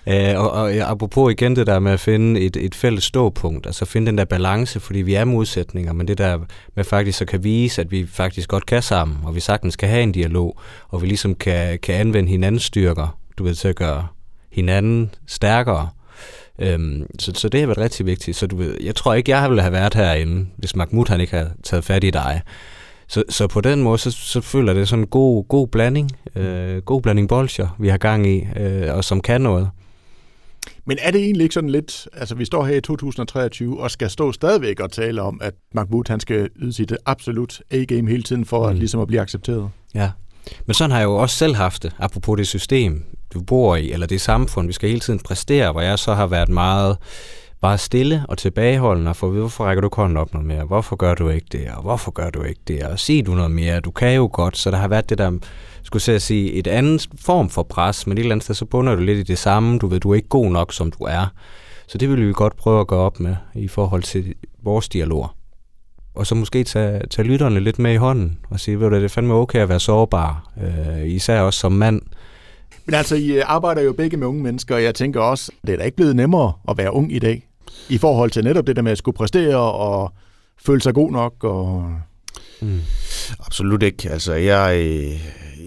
Øh, 0.08 0.40
og, 0.40 0.50
og 0.50 0.72
apropos 0.72 1.32
igen 1.32 1.56
det 1.56 1.66
der 1.66 1.78
med 1.78 1.92
at 1.92 2.00
finde 2.00 2.40
et, 2.40 2.56
et 2.56 2.74
fælles 2.74 3.04
ståpunkt, 3.04 3.66
altså 3.66 3.84
finde 3.84 4.06
den 4.06 4.18
der 4.18 4.24
balance, 4.24 4.80
fordi 4.80 4.98
vi 4.98 5.14
er 5.14 5.24
modsætninger, 5.24 5.92
men 5.92 6.08
det 6.08 6.18
der 6.18 6.38
med 6.76 6.84
faktisk 6.84 7.18
så 7.18 7.24
kan 7.24 7.44
vise, 7.44 7.80
at 7.80 7.90
vi 7.90 8.06
faktisk 8.06 8.48
godt 8.48 8.66
kan 8.66 8.82
sammen, 8.82 9.18
og 9.24 9.34
vi 9.34 9.40
sagtens 9.40 9.76
kan 9.76 9.88
have 9.88 10.02
en 10.02 10.12
dialog, 10.12 10.58
og 10.88 11.02
vi 11.02 11.06
ligesom 11.06 11.34
kan, 11.34 11.78
kan 11.78 11.94
anvende 11.94 12.30
hinandens 12.30 12.62
styrker, 12.62 13.18
du 13.38 13.44
ved, 13.44 13.54
til 13.54 13.68
at 13.68 13.76
gøre 13.76 14.06
hinanden 14.52 15.14
stærkere. 15.26 15.88
Øhm, 16.58 17.06
så, 17.18 17.32
så 17.34 17.48
det 17.48 17.60
har 17.60 17.66
været 17.66 17.78
rigtig 17.78 18.06
vigtigt. 18.06 18.36
Så 18.36 18.46
du 18.46 18.56
ved, 18.56 18.76
jeg 18.80 18.94
tror 18.94 19.14
ikke, 19.14 19.30
jeg 19.30 19.50
ville 19.50 19.62
have 19.62 19.72
været 19.72 19.94
herinde, 19.94 20.46
hvis 20.56 20.76
Mahmoud 20.76 21.08
han 21.08 21.20
ikke 21.20 21.32
havde 21.32 21.52
taget 21.62 21.84
fat 21.84 22.04
i 22.04 22.10
dig. 22.10 22.42
Så, 23.08 23.22
så 23.28 23.46
på 23.46 23.60
den 23.60 23.82
måde, 23.82 23.98
så, 23.98 24.10
så 24.10 24.40
føler 24.40 24.74
det 24.74 24.88
sådan 24.88 25.02
en 25.02 25.08
god, 25.08 25.48
god 25.48 25.68
blanding, 25.68 26.10
øh, 26.36 26.76
god 26.76 27.02
blanding 27.02 27.28
bolcher, 27.28 27.76
vi 27.78 27.88
har 27.88 27.98
gang 27.98 28.26
i, 28.26 28.46
øh, 28.56 28.94
og 28.94 29.04
som 29.04 29.20
kan 29.20 29.40
noget. 29.40 29.70
Men 30.84 30.98
er 31.02 31.10
det 31.10 31.20
egentlig 31.20 31.42
ikke 31.42 31.54
sådan 31.54 31.70
lidt, 31.70 32.08
altså 32.12 32.34
vi 32.34 32.44
står 32.44 32.64
her 32.64 32.76
i 32.76 32.80
2023 32.80 33.80
og 33.80 33.90
skal 33.90 34.10
stå 34.10 34.32
stadigvæk 34.32 34.80
og 34.80 34.92
tale 34.92 35.22
om, 35.22 35.40
at 35.42 35.54
Mahmoud 35.74 36.04
han 36.08 36.20
skal 36.20 36.48
yde 36.56 36.72
sit 36.72 36.92
absolut 37.06 37.62
A-game 37.70 38.10
hele 38.10 38.22
tiden 38.22 38.44
for 38.44 38.62
mm. 38.62 38.70
at, 38.70 38.78
ligesom 38.78 39.00
at 39.00 39.06
blive 39.06 39.20
accepteret? 39.20 39.70
Ja, 39.94 40.10
men 40.66 40.74
sådan 40.74 40.90
har 40.90 40.98
jeg 40.98 41.04
jo 41.04 41.16
også 41.16 41.36
selv 41.36 41.54
haft 41.54 41.82
det, 41.82 41.92
apropos 41.98 42.36
det 42.36 42.46
system, 42.46 43.04
du 43.34 43.42
bor 43.42 43.76
i, 43.76 43.92
eller 43.92 44.06
det 44.06 44.20
samfund, 44.20 44.66
vi 44.66 44.72
skal 44.72 44.88
hele 44.88 45.00
tiden 45.00 45.18
præstere, 45.18 45.72
hvor 45.72 45.80
jeg 45.80 45.98
så 45.98 46.14
har 46.14 46.26
været 46.26 46.48
meget 46.48 46.96
bare 47.60 47.78
stille 47.78 48.24
og 48.28 48.38
tilbageholdende 48.38 49.10
og 49.20 49.30
hvorfor 49.30 49.64
rækker 49.64 49.80
du 49.80 49.90
hånden 49.92 50.16
op 50.16 50.32
noget 50.32 50.46
mere? 50.46 50.64
Hvorfor 50.64 50.96
gør 50.96 51.14
du 51.14 51.28
ikke 51.28 51.46
det? 51.52 51.68
Og 51.76 51.82
hvorfor 51.82 52.10
gør 52.10 52.30
du 52.30 52.42
ikke 52.42 52.60
det? 52.68 52.82
Og 52.82 52.98
sig 52.98 53.26
du 53.26 53.34
noget 53.34 53.50
mere? 53.50 53.80
Du 53.80 53.90
kan 53.90 54.14
jo 54.14 54.30
godt. 54.32 54.56
Så 54.56 54.70
der 54.70 54.76
har 54.76 54.88
været 54.88 55.10
det 55.10 55.18
der, 55.18 55.38
skulle 55.82 56.02
jeg 56.08 56.22
sige, 56.22 56.52
et 56.52 56.66
andet 56.66 57.08
form 57.20 57.48
for 57.48 57.62
pres, 57.62 58.06
men 58.06 58.18
et 58.18 58.20
eller 58.20 58.32
andet 58.32 58.44
sted, 58.44 58.54
så 58.54 58.64
bunder 58.64 58.94
du 58.94 59.02
lidt 59.02 59.18
i 59.18 59.22
det 59.22 59.38
samme. 59.38 59.78
Du 59.78 59.86
ved, 59.86 60.00
du 60.00 60.10
er 60.10 60.14
ikke 60.14 60.28
god 60.28 60.50
nok, 60.50 60.72
som 60.72 60.90
du 60.90 61.04
er. 61.04 61.26
Så 61.86 61.98
det 61.98 62.08
vil 62.08 62.28
vi 62.28 62.32
godt 62.32 62.56
prøve 62.56 62.80
at 62.80 62.86
gøre 62.86 63.00
op 63.00 63.20
med 63.20 63.36
i 63.54 63.68
forhold 63.68 64.02
til 64.02 64.34
vores 64.62 64.88
dialog. 64.88 65.30
Og 66.14 66.26
så 66.26 66.34
måske 66.34 66.64
tage, 66.64 67.00
tage 67.10 67.28
lytterne 67.28 67.60
lidt 67.60 67.78
med 67.78 67.92
i 67.92 67.96
hånden 67.96 68.38
og 68.50 68.60
sige, 68.60 68.80
ved 68.80 68.90
du, 68.90 68.96
det 68.96 69.04
er 69.04 69.08
fandme 69.08 69.34
okay 69.34 69.58
at 69.58 69.68
være 69.68 69.80
sårbar, 69.80 70.52
øh, 70.62 71.06
især 71.06 71.40
også 71.40 71.60
som 71.60 71.72
mand. 71.72 72.02
Men 72.86 72.94
altså, 72.94 73.16
I 73.16 73.32
øh, 73.32 73.42
arbejder 73.46 73.82
jo 73.82 73.92
begge 73.92 74.16
med 74.16 74.26
unge 74.26 74.42
mennesker, 74.42 74.74
og 74.74 74.82
jeg 74.82 74.94
tænker 74.94 75.20
også, 75.20 75.52
det 75.66 75.72
er 75.72 75.76
da 75.76 75.84
ikke 75.84 75.96
blevet 75.96 76.16
nemmere 76.16 76.52
at 76.68 76.78
være 76.78 76.92
ung 76.92 77.12
i 77.12 77.18
dag, 77.18 77.48
i 77.88 77.98
forhold 77.98 78.30
til 78.30 78.44
netop 78.44 78.66
det 78.66 78.76
der 78.76 78.82
med 78.82 78.92
at 78.92 78.98
skulle 78.98 79.16
præstere 79.16 79.56
og 79.56 80.12
føle 80.66 80.80
sig 80.80 80.94
god 80.94 81.12
nok. 81.12 81.44
Og... 81.44 81.94
Mm. 82.60 82.80
Absolut 83.46 83.82
ikke. 83.82 84.10
Altså, 84.10 84.32
jeg, 84.32 84.80
øh, 84.80 85.20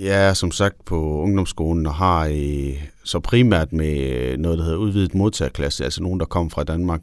jeg 0.03 0.29
er 0.29 0.33
som 0.33 0.51
sagt 0.51 0.85
på 0.85 1.21
ungdomsskolen 1.21 1.85
og 1.85 1.93
har 1.93 2.25
øh, 2.25 2.83
så 3.03 3.19
primært 3.19 3.73
med 3.73 4.37
noget, 4.37 4.57
der 4.57 4.63
hedder 4.63 4.77
udvidet 4.77 5.15
modtagerklasse, 5.15 5.83
altså 5.83 6.03
nogen, 6.03 6.19
der 6.19 6.25
kommer 6.25 6.49
fra 6.49 6.63
Danmark, 6.63 7.01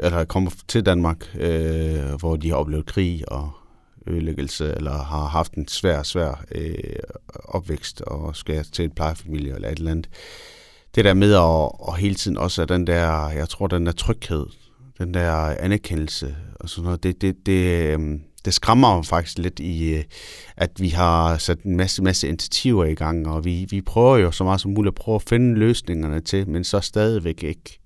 eller 0.00 0.24
kommer 0.24 0.50
til 0.68 0.86
Danmark, 0.86 1.36
hvor 2.18 2.36
de 2.36 2.48
har 2.48 2.56
oplevet 2.56 2.86
krig 2.86 3.32
og 3.32 3.50
ødelæggelse, 4.08 4.74
eller 4.76 4.92
har 4.92 5.26
haft 5.26 5.52
en 5.52 5.68
svær, 5.68 6.02
svær 6.02 6.44
øh, 6.52 6.74
opvækst, 7.44 8.00
og 8.00 8.36
skal 8.36 8.64
til 8.64 8.84
en 8.84 8.90
plejefamilie 8.90 9.54
eller 9.54 9.68
et 9.68 9.78
eller 9.78 9.90
andet. 9.90 10.08
Det 10.94 11.04
der 11.04 11.14
med 11.14 11.32
at, 11.32 11.40
og 11.88 11.96
hele 11.96 12.14
tiden 12.14 12.36
også 12.36 12.64
den 12.64 12.86
der, 12.86 13.30
jeg 13.30 13.48
tror, 13.48 13.66
den 13.66 13.86
der 13.86 13.92
tryghed, 13.92 14.46
den 14.98 15.14
der 15.14 15.32
anerkendelse 15.34 16.36
og 16.60 16.68
sådan 16.68 16.84
noget, 16.84 17.02
det, 17.02 17.22
det, 17.22 17.46
det, 17.46 17.98
øh, 17.98 18.18
det 18.44 18.54
skræmmer 18.54 18.96
mig 18.96 19.06
faktisk 19.06 19.38
lidt 19.38 19.60
i, 19.60 19.94
øh, 19.94 20.04
at 20.56 20.70
vi 20.78 20.88
har 20.88 21.38
sat 21.38 21.62
en 21.62 21.76
masse, 21.76 22.02
masse 22.02 22.28
initiativer 22.28 22.84
i 22.84 22.94
gang, 22.94 23.28
og 23.28 23.44
vi, 23.44 23.66
vi 23.70 23.80
prøver 23.80 24.16
jo 24.16 24.30
så 24.30 24.44
meget 24.44 24.60
som 24.60 24.70
muligt 24.70 24.92
at 24.92 24.94
prøve 24.94 25.14
at 25.14 25.22
finde 25.28 25.58
løsningerne 25.58 26.20
til, 26.20 26.48
men 26.48 26.64
så 26.64 26.80
stadigvæk 26.80 27.42
ikke. 27.42 27.80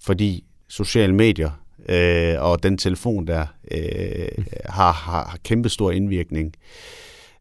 Fordi 0.00 0.44
sociale 0.68 1.14
medier 1.14 1.50
øh, 1.88 2.42
og 2.42 2.62
den 2.62 2.78
telefon 2.78 3.26
der 3.26 3.46
øh, 3.70 4.44
har, 4.64 4.92
har, 4.92 5.24
har 5.28 5.38
kæmpe 5.44 5.68
stor 5.68 5.90
indvirkning. 5.90 6.54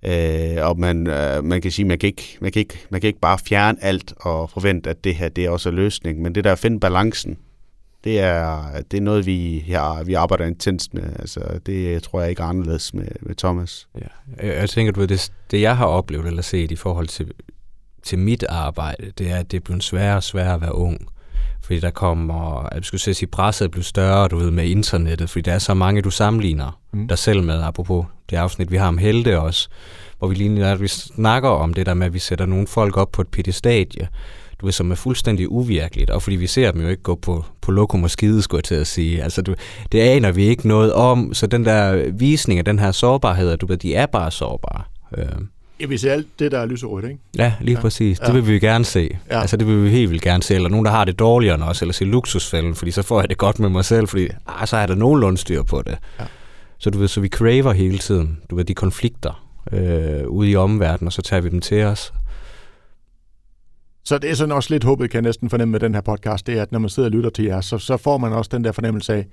Øh, 0.05 0.67
og 0.67 0.79
man, 0.79 1.07
øh, 1.07 1.43
man 1.43 1.61
kan 1.61 1.71
sige, 1.71 1.85
man 1.85 1.99
kan, 1.99 2.07
ikke, 2.07 2.37
man, 2.41 2.51
kan 2.51 2.59
ikke, 2.59 2.79
man 2.89 3.01
kan 3.01 3.07
ikke 3.07 3.19
bare 3.19 3.37
fjerne 3.39 3.83
alt 3.83 4.13
og 4.17 4.49
forvente, 4.49 4.89
at 4.89 5.03
det 5.03 5.15
her 5.15 5.29
det 5.29 5.45
er 5.45 5.49
også 5.49 5.69
er 5.69 5.73
løsning. 5.73 6.21
Men 6.21 6.35
det 6.35 6.43
der 6.43 6.51
at 6.51 6.59
finde 6.59 6.79
balancen, 6.79 7.37
det 8.03 8.19
er, 8.19 8.65
det 8.91 8.97
er 8.97 9.01
noget, 9.01 9.25
vi, 9.25 9.65
ja, 9.67 10.03
vi 10.03 10.13
arbejder 10.13 10.45
intenst 10.45 10.93
med. 10.93 11.03
Altså, 11.19 11.59
det 11.65 12.03
tror 12.03 12.21
jeg 12.21 12.29
ikke 12.29 12.41
er 12.41 12.47
anderledes 12.47 12.93
med, 12.93 13.07
med 13.21 13.35
Thomas. 13.35 13.87
Ja. 14.01 14.47
Jeg, 14.47 14.69
tænker, 14.69 14.91
du 14.91 15.05
det, 15.05 15.31
det 15.51 15.61
jeg 15.61 15.77
har 15.77 15.85
oplevet 15.85 16.27
eller 16.27 16.41
set 16.41 16.71
i 16.71 16.75
forhold 16.75 17.07
til, 17.07 17.31
til 18.03 18.19
mit 18.19 18.43
arbejde, 18.49 19.11
det 19.17 19.31
er, 19.31 19.37
at 19.37 19.51
det 19.51 19.57
er 19.57 19.61
blevet 19.61 19.83
sværere 19.83 20.15
og 20.15 20.23
sværere 20.23 20.53
at 20.53 20.61
være 20.61 20.75
ung. 20.75 21.07
Fordi 21.63 21.79
der 21.79 21.89
kommer, 21.89 22.69
jeg 22.75 22.83
skulle 22.83 23.01
sige, 23.01 23.27
presset 23.27 23.71
blevet 23.71 23.85
større, 23.85 24.27
du 24.27 24.37
ved, 24.37 24.51
med 24.51 24.65
internettet, 24.65 25.29
fordi 25.29 25.41
der 25.41 25.53
er 25.53 25.59
så 25.59 25.73
mange, 25.73 26.01
du 26.01 26.09
sammenligner 26.09 26.79
mm. 26.93 27.07
dig 27.07 27.17
selv 27.17 27.43
med, 27.43 27.61
apropos 27.63 28.05
det 28.29 28.37
afsnit, 28.37 28.71
vi 28.71 28.77
har 28.77 28.87
om 28.87 28.97
helte 28.97 29.39
også, 29.39 29.69
hvor 30.19 30.27
vi 30.27 30.35
lige 30.35 30.77
vi 30.79 30.87
snakker 30.87 31.49
om 31.49 31.73
det 31.73 31.85
der 31.85 31.93
med, 31.93 32.07
at 32.07 32.13
vi 32.13 32.19
sætter 32.19 32.45
nogle 32.45 32.67
folk 32.67 32.97
op 32.97 33.11
på 33.11 33.21
et 33.21 33.27
pedestadie, 33.27 34.07
du 34.61 34.65
ved, 34.65 34.73
som 34.73 34.91
er 34.91 34.95
fuldstændig 34.95 35.51
uvirkeligt, 35.51 36.09
og 36.09 36.21
fordi 36.21 36.35
vi 36.35 36.47
ser 36.47 36.71
dem 36.71 36.81
jo 36.81 36.87
ikke 36.87 37.03
gå 37.03 37.15
på, 37.15 37.45
på 37.61 37.71
lokum 37.71 38.03
og 38.03 38.09
skide, 38.09 38.41
skulle 38.41 38.59
jeg 38.59 38.63
til 38.63 38.75
at 38.75 38.87
sige. 38.87 39.23
Altså, 39.23 39.41
du, 39.41 39.55
det 39.91 39.99
aner 39.99 40.31
vi 40.31 40.43
ikke 40.43 40.67
noget 40.67 40.93
om, 40.93 41.33
så 41.33 41.47
den 41.47 41.65
der 41.65 42.11
visning 42.11 42.59
af 42.59 42.65
den 42.65 42.79
her 42.79 42.91
sårbarhed, 42.91 43.57
du 43.57 43.65
ved, 43.65 43.77
de 43.77 43.95
er 43.95 44.05
bare 44.05 44.31
sårbare. 44.31 44.83
Øh. 45.17 45.25
Ja, 45.83 45.87
vi 45.87 45.97
ser 45.97 46.11
alt 46.11 46.27
det, 46.39 46.51
der 46.51 46.59
er 46.59 46.65
lyserødt, 46.65 47.05
ikke? 47.05 47.19
Ja, 47.37 47.53
lige 47.61 47.75
ja. 47.75 47.81
præcis. 47.81 48.19
Det 48.19 48.27
ja. 48.27 48.33
vil 48.33 48.47
vi 48.47 48.59
gerne 48.59 48.85
se. 48.85 49.17
Ja. 49.29 49.41
Altså, 49.41 49.57
det 49.57 49.67
vil 49.67 49.83
vi 49.83 49.89
helt 49.89 50.09
vildt 50.09 50.23
gerne 50.23 50.43
se. 50.43 50.55
Eller 50.55 50.69
nogen, 50.69 50.85
der 50.85 50.91
har 50.91 51.05
det 51.05 51.19
dårligere 51.19 51.55
end 51.55 51.63
os, 51.63 51.81
eller 51.81 51.93
se 51.93 52.05
luksusfælden, 52.05 52.75
fordi 52.75 52.91
så 52.91 53.01
får 53.01 53.21
jeg 53.21 53.29
det 53.29 53.37
godt 53.37 53.59
med 53.59 53.69
mig 53.69 53.85
selv, 53.85 54.07
fordi 54.07 54.27
ah, 54.47 54.67
så 54.67 54.77
er 54.77 54.85
der 54.85 54.95
nogenlunde 54.95 55.37
styr 55.37 55.63
på 55.63 55.81
det. 55.81 55.97
Ja. 56.19 56.25
Så 56.77 56.89
du 56.89 56.97
ved, 56.97 57.07
så 57.07 57.21
vi 57.21 57.27
craver 57.27 57.73
hele 57.73 57.97
tiden, 57.97 58.39
du 58.49 58.55
ved, 58.55 58.65
de 58.65 58.73
konflikter 58.73 59.45
øh, 59.71 60.27
ude 60.27 60.49
i 60.49 60.55
omverdenen, 60.55 61.07
og 61.07 61.13
så 61.13 61.21
tager 61.21 61.41
vi 61.41 61.49
dem 61.49 61.61
til 61.61 61.83
os. 61.83 62.13
Så 64.05 64.17
det 64.17 64.29
er 64.29 64.35
sådan 64.35 64.51
også 64.51 64.73
lidt 64.73 64.83
håbet, 64.83 65.09
kan 65.09 65.17
jeg 65.17 65.21
næsten 65.21 65.49
fornemme 65.49 65.71
med 65.71 65.79
den 65.79 65.93
her 65.93 66.01
podcast, 66.01 66.47
det 66.47 66.57
er, 66.57 66.61
at 66.61 66.71
når 66.71 66.79
man 66.79 66.89
sidder 66.89 67.09
og 67.09 67.11
lytter 67.11 67.29
til 67.29 67.45
jer, 67.45 67.61
så, 67.61 67.77
så 67.77 67.97
får 67.97 68.17
man 68.17 68.33
også 68.33 68.49
den 68.53 68.63
der 68.63 68.71
fornemmelse 68.71 69.13
af, 69.13 69.25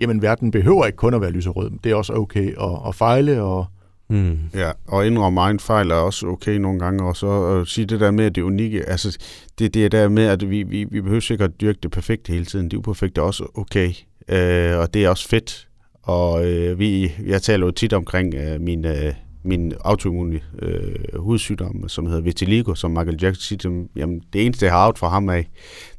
jamen 0.00 0.22
verden 0.22 0.50
behøver 0.50 0.86
ikke 0.86 0.96
kun 0.96 1.14
at 1.14 1.20
være 1.20 1.30
lyserød. 1.30 1.70
Det 1.84 1.92
er 1.92 1.96
også 1.96 2.12
okay 2.12 2.48
at, 2.60 2.88
at 2.88 2.94
fejle 2.94 3.42
og 3.42 3.66
Mm. 4.08 4.38
Ja, 4.54 4.70
og 4.86 5.06
indrømme 5.06 5.40
egen 5.40 5.60
fejl 5.60 5.90
er 5.90 5.94
også 5.94 6.26
okay 6.26 6.56
nogle 6.56 6.78
gange, 6.78 7.04
og 7.04 7.16
så 7.16 7.44
at 7.44 7.68
sige 7.68 7.84
det 7.84 8.00
der 8.00 8.10
med, 8.10 8.24
at 8.24 8.34
det 8.34 8.42
unikke, 8.42 8.88
altså 8.88 9.18
det, 9.58 9.74
det 9.74 9.84
er 9.84 9.88
der 9.88 10.08
med, 10.08 10.24
at 10.24 10.50
vi, 10.50 10.62
vi, 10.62 10.84
vi 10.84 11.00
behøver 11.00 11.20
sikkert 11.20 11.50
at 11.50 11.60
dyrke 11.60 11.78
det 11.82 11.90
perfekte 11.90 12.32
hele 12.32 12.44
tiden. 12.44 12.70
Det 12.70 12.76
uperfekte 12.76 13.20
er 13.20 13.24
også 13.24 13.46
okay, 13.54 13.92
øh, 14.28 14.78
og 14.78 14.94
det 14.94 15.04
er 15.04 15.08
også 15.08 15.28
fedt. 15.28 15.68
Og 16.02 16.46
øh, 16.46 16.78
vi, 16.78 17.12
jeg 17.26 17.42
taler 17.42 17.66
jo 17.66 17.72
tit 17.72 17.92
omkring 17.92 18.34
øh, 18.34 18.60
min, 18.60 18.84
øh, 18.84 19.12
min 19.44 19.72
autoimmune 19.80 20.40
øh, 20.62 21.18
hudsygdom, 21.18 21.88
som 21.88 22.06
hedder 22.06 22.20
vitiligo, 22.20 22.74
som 22.74 22.90
Michael 22.90 23.18
Jackson 23.22 23.40
siger, 23.40 23.84
jamen 23.96 24.22
det 24.32 24.46
eneste, 24.46 24.66
jeg 24.66 24.72
har 24.72 24.86
out 24.86 24.98
for 24.98 25.08
ham 25.08 25.28
af, 25.28 25.48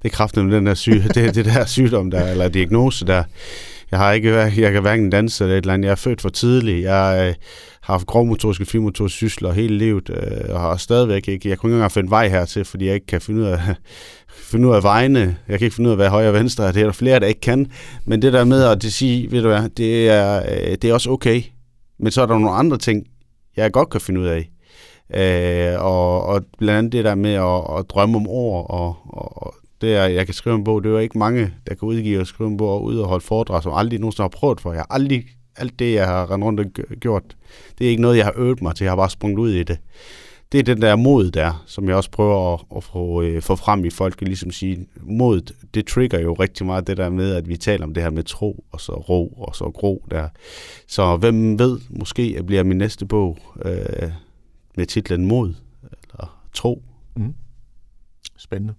det 0.03 0.11
er 0.11 0.15
kraften 0.15 0.45
med 0.45 0.55
den 0.55 0.65
der 0.65 0.73
syge, 0.73 1.03
det, 1.15 1.35
det 1.35 1.45
der 1.45 1.65
sygdom 1.65 2.11
der, 2.11 2.31
eller 2.31 2.49
diagnose 2.49 3.05
der. 3.05 3.23
Jeg 3.95 4.03
har 4.03 4.11
ikke, 4.11 4.33
jeg 4.33 4.71
kan 4.71 4.81
hverken 4.81 5.09
danse 5.09 5.43
eller 5.43 5.57
et 5.57 5.61
eller 5.61 5.73
andet. 5.73 5.85
Jeg 5.85 5.91
er 5.91 5.95
født 5.95 6.21
for 6.21 6.29
tidligt. 6.29 6.83
Jeg 6.83 7.27
øh, 7.27 7.35
har 7.81 7.93
haft 7.93 8.07
grovmotoriske, 8.07 8.65
finmotoriske 8.65 9.15
sysler 9.15 9.51
hele 9.51 9.77
livet, 9.77 10.09
øh, 10.09 10.55
og 10.55 10.61
har 10.61 10.77
stadigvæk 10.77 11.27
ikke, 11.27 11.49
jeg 11.49 11.57
kunne 11.57 11.69
ikke 11.69 11.75
engang 11.75 11.91
finde 11.91 12.09
vej 12.09 12.29
hertil, 12.29 12.65
fordi 12.65 12.85
jeg 12.85 12.93
ikke 12.93 13.05
kan 13.05 13.21
finde 13.21 13.41
ud 13.41 13.45
af, 13.45 13.59
finde 14.51 14.67
ud 14.67 14.75
af 14.75 14.83
vejene. 14.83 15.37
Jeg 15.47 15.59
kan 15.59 15.65
ikke 15.65 15.75
finde 15.75 15.87
ud 15.87 15.91
af, 15.91 15.97
hvad 15.97 16.09
højre 16.09 16.27
og 16.27 16.33
venstre 16.33 16.67
er. 16.67 16.71
Det 16.71 16.81
er 16.81 16.85
der 16.85 16.91
flere, 16.91 17.19
der 17.19 17.27
ikke 17.27 17.41
kan. 17.41 17.71
Men 18.05 18.21
det 18.21 18.33
der 18.33 18.43
med 18.43 18.63
at 18.63 18.81
det 18.81 18.93
sige, 18.93 19.31
ved 19.31 19.41
du 19.41 19.47
hvad, 19.47 19.69
det 19.69 20.09
er, 20.09 20.37
øh, 20.37 20.71
det 20.81 20.83
er 20.83 20.93
også 20.93 21.09
okay. 21.09 21.41
Men 21.99 22.11
så 22.11 22.21
er 22.21 22.25
der 22.25 22.33
nogle 22.33 22.55
andre 22.55 22.77
ting, 22.77 23.07
jeg 23.57 23.71
godt 23.71 23.89
kan 23.89 24.01
finde 24.01 24.19
ud 24.19 24.25
af. 24.25 24.49
Øh, 25.15 25.83
og, 25.83 26.25
og 26.25 26.43
blandt 26.57 26.77
andet 26.77 26.91
det 26.91 27.05
der 27.05 27.15
med 27.15 27.33
at, 27.33 27.79
at 27.79 27.89
drømme 27.89 28.17
om 28.17 28.27
ord, 28.27 28.65
og, 28.69 28.95
og 29.07 29.55
det 29.81 29.95
er, 29.95 30.05
jeg 30.05 30.25
kan 30.25 30.33
skrive 30.33 30.55
en 30.55 30.63
bog, 30.63 30.83
det 30.83 30.89
er 30.89 30.93
jo 30.93 30.99
ikke 30.99 31.17
mange, 31.17 31.53
der 31.67 31.75
kan 31.75 31.87
udgive 31.87 32.19
og 32.19 32.27
skrive 32.27 32.49
en 32.49 32.57
bog 32.57 32.69
og 32.69 32.83
ud 32.83 32.97
og 32.97 33.07
holde 33.07 33.25
foredrag, 33.25 33.63
som 33.63 33.73
aldrig 33.73 33.99
nogensinde 33.99 34.23
har 34.23 34.29
prøvet 34.29 34.61
for. 34.61 34.71
Jeg 34.71 34.79
har 34.79 34.87
aldrig, 34.89 35.25
alt 35.55 35.79
det, 35.79 35.93
jeg 35.93 36.07
har 36.07 36.31
rendt 36.31 36.45
rundt 36.45 36.59
og 36.59 36.65
gjort, 36.99 37.37
det 37.77 37.85
er 37.85 37.89
ikke 37.89 38.01
noget, 38.01 38.17
jeg 38.17 38.25
har 38.25 38.33
øvet 38.35 38.61
mig 38.61 38.75
til, 38.75 38.85
jeg 38.85 38.91
har 38.91 38.95
bare 38.95 39.09
sprunget 39.09 39.39
ud 39.39 39.51
i 39.51 39.63
det. 39.63 39.77
Det 40.51 40.59
er 40.59 40.63
den 40.63 40.81
der 40.81 40.95
mod 40.95 41.31
der, 41.31 41.63
som 41.65 41.87
jeg 41.87 41.95
også 41.95 42.11
prøver 42.11 42.53
at, 42.53 42.59
at 42.75 42.83
få, 42.83 43.21
øh, 43.21 43.41
få 43.41 43.55
frem 43.55 43.85
i 43.85 43.89
folk, 43.89 44.21
ligesom 44.21 44.51
sige, 44.51 44.87
modet, 45.01 45.51
det 45.73 45.87
trigger 45.87 46.19
jo 46.19 46.33
rigtig 46.33 46.65
meget 46.65 46.87
det 46.87 46.97
der 46.97 47.09
med, 47.09 47.35
at 47.35 47.47
vi 47.47 47.57
taler 47.57 47.85
om 47.85 47.93
det 47.93 48.03
her 48.03 48.09
med 48.09 48.23
tro, 48.23 48.65
og 48.71 48.81
så 48.81 48.91
ro, 48.93 49.27
og 49.27 49.55
så 49.55 49.71
gro 49.71 50.05
der. 50.11 50.27
Så 50.87 51.17
hvem 51.17 51.59
ved, 51.59 51.79
måske 51.89 52.43
bliver 52.47 52.63
min 52.63 52.77
næste 52.77 53.05
bog 53.05 53.37
øh, 53.65 54.09
med 54.77 54.85
titlen 54.85 55.25
Mod, 55.25 55.53
eller 55.83 56.41
Tro. 56.53 56.83
Mm. 57.15 57.33
Spændende. 58.37 58.73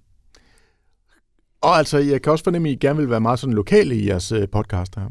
Og 1.66 1.78
altså, 1.78 1.98
jeg 1.98 2.22
kan 2.22 2.32
også 2.32 2.44
fornemme, 2.44 2.68
at 2.68 2.72
I 2.72 2.76
gerne 2.76 2.98
vil 2.98 3.10
være 3.10 3.20
meget 3.20 3.38
sådan 3.38 3.54
lokale 3.54 3.94
i 3.96 4.08
jeres 4.08 4.32
øh, 4.32 4.48
podcast 4.52 4.94
her. 4.96 5.08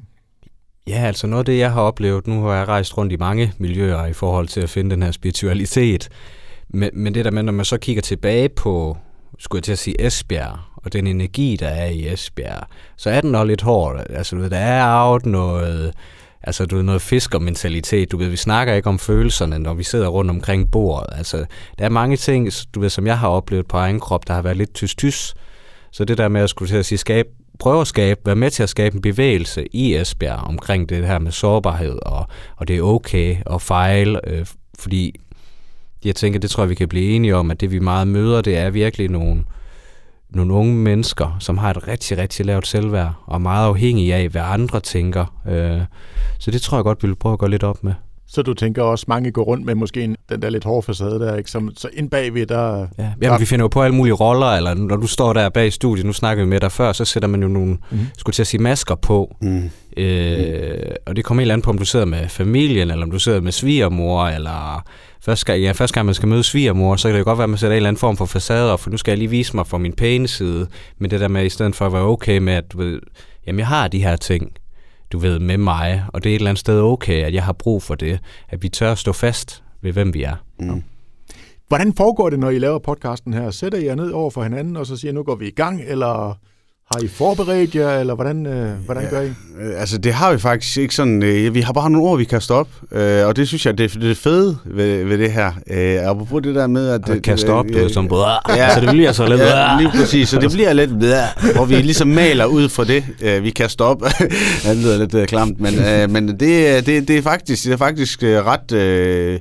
Ja, 0.87 1.07
altså 1.07 1.27
noget 1.27 1.39
af 1.39 1.45
det, 1.45 1.59
jeg 1.59 1.71
har 1.71 1.81
oplevet, 1.81 2.27
nu 2.27 2.41
har 2.41 2.53
jeg 2.53 2.67
rejst 2.67 2.97
rundt 2.97 3.13
i 3.13 3.17
mange 3.17 3.53
miljøer 3.57 4.05
i 4.05 4.13
forhold 4.13 4.47
til 4.47 4.61
at 4.61 4.69
finde 4.69 4.91
den 4.91 5.03
her 5.03 5.11
spiritualitet, 5.11 6.09
men, 6.69 6.89
men 6.93 7.15
det 7.15 7.25
der 7.25 7.31
med, 7.31 7.43
når 7.43 7.51
man 7.51 7.65
så 7.65 7.77
kigger 7.77 8.01
tilbage 8.01 8.49
på, 8.49 8.97
skulle 9.39 9.59
jeg 9.59 9.63
til 9.63 9.71
at 9.71 9.79
sige 9.79 10.05
Esbjerg, 10.05 10.59
og 10.75 10.93
den 10.93 11.07
energi, 11.07 11.57
der 11.59 11.67
er 11.67 11.85
i 11.85 12.13
Esbjerg, 12.13 12.67
så 12.97 13.09
er 13.09 13.21
den 13.21 13.31
nok 13.31 13.47
lidt 13.47 13.61
hård. 13.61 14.05
Altså, 14.09 14.35
du 14.35 14.41
ved, 14.41 14.49
der 14.49 14.57
er 14.57 15.09
out 15.09 15.25
noget, 15.25 15.93
altså, 16.43 16.65
du 16.65 16.75
ved, 16.75 16.83
noget 16.83 17.01
fiskermentalitet. 17.01 18.11
Du 18.11 18.17
ved, 18.17 18.29
vi 18.29 18.37
snakker 18.37 18.73
ikke 18.73 18.89
om 18.89 18.99
følelserne, 18.99 19.59
når 19.59 19.73
vi 19.73 19.83
sidder 19.83 20.07
rundt 20.07 20.31
omkring 20.31 20.71
bordet. 20.71 21.17
Altså, 21.17 21.45
der 21.79 21.85
er 21.85 21.89
mange 21.89 22.17
ting, 22.17 22.49
du 22.75 22.79
ved, 22.79 22.89
som 22.89 23.07
jeg 23.07 23.19
har 23.19 23.27
oplevet 23.27 23.67
på 23.67 23.77
egen 23.77 23.99
krop, 23.99 24.27
der 24.27 24.33
har 24.33 24.41
været 24.41 24.57
lidt 24.57 24.73
tyst-tyst. 24.73 25.35
Så 25.95 26.05
det 26.05 26.17
der 26.17 26.27
med 26.27 26.41
at 26.41 26.49
skulle 26.49 26.69
til 26.69 26.77
at 26.77 26.85
sige, 26.85 26.97
skabe, 26.97 27.29
prøve 27.59 27.81
at 27.81 27.87
skabe, 27.87 28.21
være 28.25 28.35
med 28.35 28.51
til 28.51 28.63
at 28.63 28.69
skabe 28.69 28.95
en 28.95 29.01
bevægelse 29.01 29.67
i 29.71 29.95
Esbjerg 29.95 30.39
omkring 30.39 30.89
det 30.89 31.07
her 31.07 31.19
med 31.19 31.31
sårbarhed, 31.31 31.99
og, 32.01 32.27
og 32.55 32.67
det 32.67 32.77
er 32.77 32.81
okay 32.81 33.35
at 33.45 33.61
fejle, 33.61 34.29
øh, 34.29 34.45
fordi 34.79 35.15
jeg 36.05 36.15
tænker, 36.15 36.39
det 36.39 36.49
tror 36.49 36.63
jeg, 36.63 36.69
vi 36.69 36.75
kan 36.75 36.87
blive 36.87 37.09
enige 37.09 37.35
om, 37.35 37.51
at 37.51 37.61
det 37.61 37.71
vi 37.71 37.79
meget 37.79 38.07
møder, 38.07 38.41
det 38.41 38.57
er 38.57 38.69
virkelig 38.69 39.09
nogle, 39.09 39.43
nogle 40.29 40.53
unge 40.53 40.75
mennesker, 40.75 41.37
som 41.39 41.57
har 41.57 41.69
et 41.69 41.87
rigtig, 41.87 42.17
rigtig 42.17 42.45
lavt 42.45 42.67
selvværd, 42.67 43.13
og 43.25 43.35
er 43.35 43.39
meget 43.39 43.67
afhængige 43.67 44.15
af, 44.15 44.29
hvad 44.29 44.41
andre 44.45 44.79
tænker. 44.79 45.41
Øh, 45.47 45.81
så 46.39 46.51
det 46.51 46.61
tror 46.61 46.77
jeg 46.77 46.83
godt, 46.83 47.03
vi 47.03 47.07
vil 47.07 47.15
prøve 47.15 47.33
at 47.33 47.39
gå 47.39 47.47
lidt 47.47 47.63
op 47.63 47.83
med. 47.83 47.93
Så 48.27 48.41
du 48.41 48.53
tænker 48.53 48.81
også, 48.81 49.05
mange 49.07 49.31
går 49.31 49.43
rundt 49.43 49.65
med 49.65 49.75
måske 49.75 50.03
en, 50.03 50.15
den 50.29 50.41
der 50.41 50.49
lidt 50.49 50.63
hårde 50.63 50.85
facade 50.85 51.19
der, 51.19 51.35
ikke? 51.35 51.51
Som, 51.51 51.71
så 51.77 51.89
ind 51.93 52.09
bagved, 52.09 52.45
der... 52.45 52.77
Ja, 52.79 52.85
Jamen, 52.97 53.15
der... 53.21 53.37
vi 53.37 53.45
finder 53.45 53.63
jo 53.63 53.67
på 53.67 53.81
alle 53.81 53.95
mulige 53.95 54.13
roller, 54.13 54.47
eller 54.47 54.73
når 54.73 54.95
du 54.95 55.07
står 55.07 55.33
der 55.33 55.49
bag 55.49 55.73
studiet, 55.73 56.05
nu 56.05 56.13
snakker 56.13 56.43
vi 56.43 56.49
med 56.49 56.59
dig 56.59 56.71
før, 56.71 56.93
så 56.93 57.05
sætter 57.05 57.29
man 57.29 57.41
jo 57.41 57.47
nogle, 57.47 57.77
mm. 57.91 57.99
skulle 58.17 58.33
til 58.33 58.43
at 58.43 58.47
sige, 58.47 58.61
masker 58.61 58.95
på. 58.95 59.35
Mm. 59.41 59.69
Øh, 59.97 60.39
mm. 60.39 60.91
Og 61.05 61.15
det 61.15 61.25
kommer 61.25 61.41
helt 61.41 61.51
an 61.51 61.61
på, 61.61 61.69
om 61.69 61.77
du 61.77 61.85
sidder 61.85 62.05
med 62.05 62.29
familien, 62.29 62.91
eller 62.91 63.05
om 63.05 63.11
du 63.11 63.19
sidder 63.19 63.41
med 63.41 63.51
svigermor, 63.51 64.25
eller 64.27 64.83
første 65.21 65.45
gang, 65.45 65.61
ja, 65.61 65.71
første 65.71 65.93
gang 65.93 66.05
man 66.05 66.15
skal 66.15 66.27
møde 66.27 66.43
svigermor, 66.43 66.95
så 66.95 67.07
kan 67.07 67.13
det 67.13 67.19
jo 67.19 67.25
godt 67.25 67.37
være, 67.37 67.43
at 67.43 67.49
man 67.49 67.59
sætter 67.59 67.73
en 67.73 67.77
eller 67.77 67.89
anden 67.89 67.99
form 67.99 68.17
for 68.17 68.25
facade, 68.25 68.77
for 68.77 68.89
nu 68.89 68.97
skal 68.97 69.11
jeg 69.11 69.17
lige 69.17 69.29
vise 69.29 69.55
mig 69.55 69.67
fra 69.67 69.77
min 69.77 69.93
pæne 69.93 70.27
side, 70.27 70.67
men 70.99 71.11
det 71.11 71.19
der 71.19 71.27
med, 71.27 71.45
i 71.45 71.49
stedet 71.49 71.75
for 71.75 71.85
at 71.85 71.93
være 71.93 72.01
okay 72.01 72.37
med, 72.37 72.53
at 72.53 72.71
du 72.73 72.77
ved, 72.77 72.99
jamen 73.47 73.59
jeg 73.59 73.67
har 73.67 73.87
de 73.87 74.03
her 74.03 74.15
ting, 74.15 74.51
du 75.15 75.19
ved, 75.19 75.39
med 75.39 75.57
mig, 75.57 76.05
og 76.13 76.23
det 76.23 76.29
er 76.29 76.35
et 76.35 76.39
eller 76.39 76.49
andet 76.49 76.59
sted 76.59 76.81
okay, 76.81 77.23
at 77.23 77.33
jeg 77.33 77.43
har 77.43 77.53
brug 77.53 77.83
for 77.83 77.95
det, 77.95 78.19
at 78.49 78.63
vi 78.63 78.69
tør 78.69 78.91
at 78.91 78.97
stå 78.97 79.13
fast 79.13 79.63
ved, 79.81 79.93
hvem 79.93 80.13
vi 80.13 80.23
er. 80.23 80.35
Mm. 80.59 80.83
Hvordan 81.67 81.93
foregår 81.93 82.29
det, 82.29 82.39
når 82.39 82.49
I 82.49 82.59
laver 82.59 82.79
podcasten 82.79 83.33
her? 83.33 83.51
Sætter 83.51 83.79
I 83.79 83.85
jer 83.85 83.95
ned 83.95 84.11
over 84.11 84.29
for 84.29 84.43
hinanden, 84.43 84.77
og 84.77 84.85
så 84.85 84.97
siger, 84.97 85.11
nu 85.11 85.23
går 85.23 85.35
vi 85.35 85.47
i 85.47 85.51
gang, 85.51 85.81
eller 85.87 86.37
har 86.91 86.99
I 87.03 87.07
forberedt 87.07 87.75
jer, 87.75 87.99
eller 87.99 88.15
hvordan, 88.15 88.45
øh, 88.45 88.71
hvordan 88.85 89.03
ja, 89.03 89.09
gør 89.09 89.21
I? 89.21 89.27
Øh, 89.27 89.79
altså, 89.79 89.97
det 89.97 90.13
har 90.13 90.33
vi 90.33 90.39
faktisk 90.39 90.77
ikke 90.77 90.95
sådan. 90.95 91.23
Øh, 91.23 91.53
vi 91.53 91.61
har 91.61 91.73
bare 91.73 91.89
nogle 91.89 92.07
ord, 92.07 92.17
vi 92.17 92.23
kan 92.23 92.41
stoppe, 92.41 92.71
øh, 92.91 93.27
og 93.27 93.35
det 93.35 93.47
synes 93.47 93.65
jeg, 93.65 93.77
det, 93.77 93.93
det 93.93 94.11
er 94.11 94.15
fede 94.15 94.57
ved, 94.65 95.03
ved 95.03 95.17
det 95.17 95.31
her. 95.31 95.51
Øh, 95.69 96.27
på 96.29 96.39
det 96.39 96.55
der 96.55 96.67
med, 96.67 96.89
at... 96.89 97.01
Det 97.07 97.23
kan 97.23 97.37
stoppe, 97.37 97.73
det, 97.73 97.93
som 97.93 98.09
ja, 98.49 98.73
så 98.73 98.81
det 98.81 98.89
bliver 98.89 99.11
så 99.11 99.27
lidt... 99.27 99.41
Ja, 99.41 99.77
lige 99.79 99.91
præcis, 99.91 100.29
så 100.29 100.39
det 100.39 100.51
bliver 100.51 100.73
lidt... 100.73 100.91
hvor 101.55 101.65
vi 101.65 101.75
ligesom 101.75 102.07
maler 102.07 102.45
ud 102.45 102.69
fra 102.69 102.83
det, 102.83 103.05
øh, 103.21 103.43
vi 103.43 103.49
kan 103.49 103.69
stoppe. 103.69 104.05
det 104.65 104.77
lyder 104.77 104.97
lidt 104.97 105.13
øh, 105.13 105.27
klamt, 105.27 105.59
men, 105.59 105.79
øh, 105.79 106.09
men 106.09 106.27
det, 106.27 106.39
det, 106.85 107.07
det, 107.07 107.17
er 107.17 107.21
faktisk, 107.21 107.65
det 107.65 107.73
er 107.73 107.77
faktisk 107.77 108.23
øh, 108.23 108.45
ret... 108.45 108.71
Øh, 108.71 109.39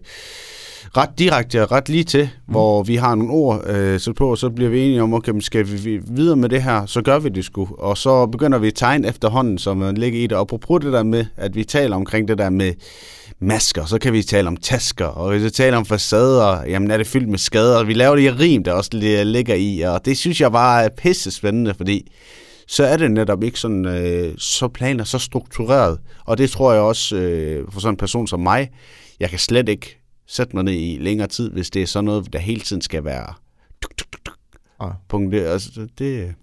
ret 0.96 1.18
direkte 1.18 1.62
og 1.62 1.72
ret 1.72 1.88
lige 1.88 2.04
til, 2.04 2.22
mm. 2.22 2.52
hvor 2.52 2.82
vi 2.82 2.96
har 2.96 3.14
nogle 3.14 3.32
ord 3.32 3.68
øh, 3.68 4.00
så 4.00 4.12
på, 4.12 4.30
og 4.30 4.38
så 4.38 4.50
bliver 4.50 4.70
vi 4.70 4.80
enige 4.80 5.02
om, 5.02 5.14
okay, 5.14 5.32
skal 5.40 5.66
vi 5.84 6.00
videre 6.06 6.36
med 6.36 6.48
det 6.48 6.62
her, 6.62 6.86
så 6.86 7.02
gør 7.02 7.18
vi 7.18 7.28
det 7.28 7.44
sgu. 7.44 7.68
Og 7.78 7.98
så 7.98 8.26
begynder 8.26 8.58
vi 8.58 8.66
at 8.66 8.74
tegne 8.74 9.08
efterhånden, 9.08 9.58
som 9.58 9.76
man 9.76 9.94
ligger 9.94 10.20
i 10.20 10.26
det. 10.26 10.38
Og 10.38 10.48
på 10.48 10.78
det 10.78 10.92
der 10.92 11.02
med, 11.02 11.26
at 11.36 11.56
vi 11.56 11.64
taler 11.64 11.96
omkring 11.96 12.28
det 12.28 12.38
der 12.38 12.50
med 12.50 12.72
masker, 13.40 13.84
så 13.84 13.98
kan 13.98 14.12
vi 14.12 14.22
tale 14.22 14.48
om 14.48 14.56
tasker, 14.56 15.06
og 15.06 15.30
hvis 15.30 15.42
vi 15.44 15.50
taler 15.50 15.76
om 15.76 15.86
facader, 15.86 16.64
jamen 16.68 16.90
er 16.90 16.96
det 16.96 17.06
fyldt 17.06 17.28
med 17.28 17.38
skader. 17.38 17.84
Vi 17.84 17.94
laver 17.94 18.16
det 18.16 18.22
i 18.22 18.30
rim, 18.30 18.64
der 18.64 18.72
også 18.72 18.90
ligger 19.24 19.54
i, 19.54 19.80
og 19.80 20.04
det 20.04 20.18
synes 20.18 20.40
jeg 20.40 20.52
bare 20.52 20.84
er 20.84 20.88
pisse 20.88 21.30
spændende, 21.30 21.74
fordi 21.74 22.12
så 22.68 22.84
er 22.84 22.96
det 22.96 23.10
netop 23.10 23.42
ikke 23.42 23.60
sådan, 23.60 23.86
øh, 23.86 24.34
så 24.38 24.68
planer, 24.68 25.04
så 25.04 25.18
struktureret. 25.18 25.98
Og 26.24 26.38
det 26.38 26.50
tror 26.50 26.72
jeg 26.72 26.82
også, 26.82 27.16
øh, 27.16 27.64
for 27.72 27.80
sådan 27.80 27.92
en 27.92 27.96
person 27.96 28.26
som 28.26 28.40
mig, 28.40 28.70
jeg 29.20 29.30
kan 29.30 29.38
slet 29.38 29.68
ikke 29.68 30.03
sætte 30.26 30.56
mig 30.56 30.64
ned 30.64 30.72
i 30.72 30.98
længere 31.00 31.28
tid, 31.28 31.50
hvis 31.50 31.70
det 31.70 31.82
er 31.82 31.86
sådan 31.86 32.04
noget, 32.04 32.32
der 32.32 32.38
hele 32.38 32.60
tiden 32.60 32.82
skal 32.82 33.04
være 33.04 33.34
tuk, 33.82 33.96
tuk, 33.96 34.24
tuk. 34.24 34.38
Ah. 34.80 34.90
Punkt. 35.08 35.34
Altså, 35.34 35.88
det, 35.98 36.34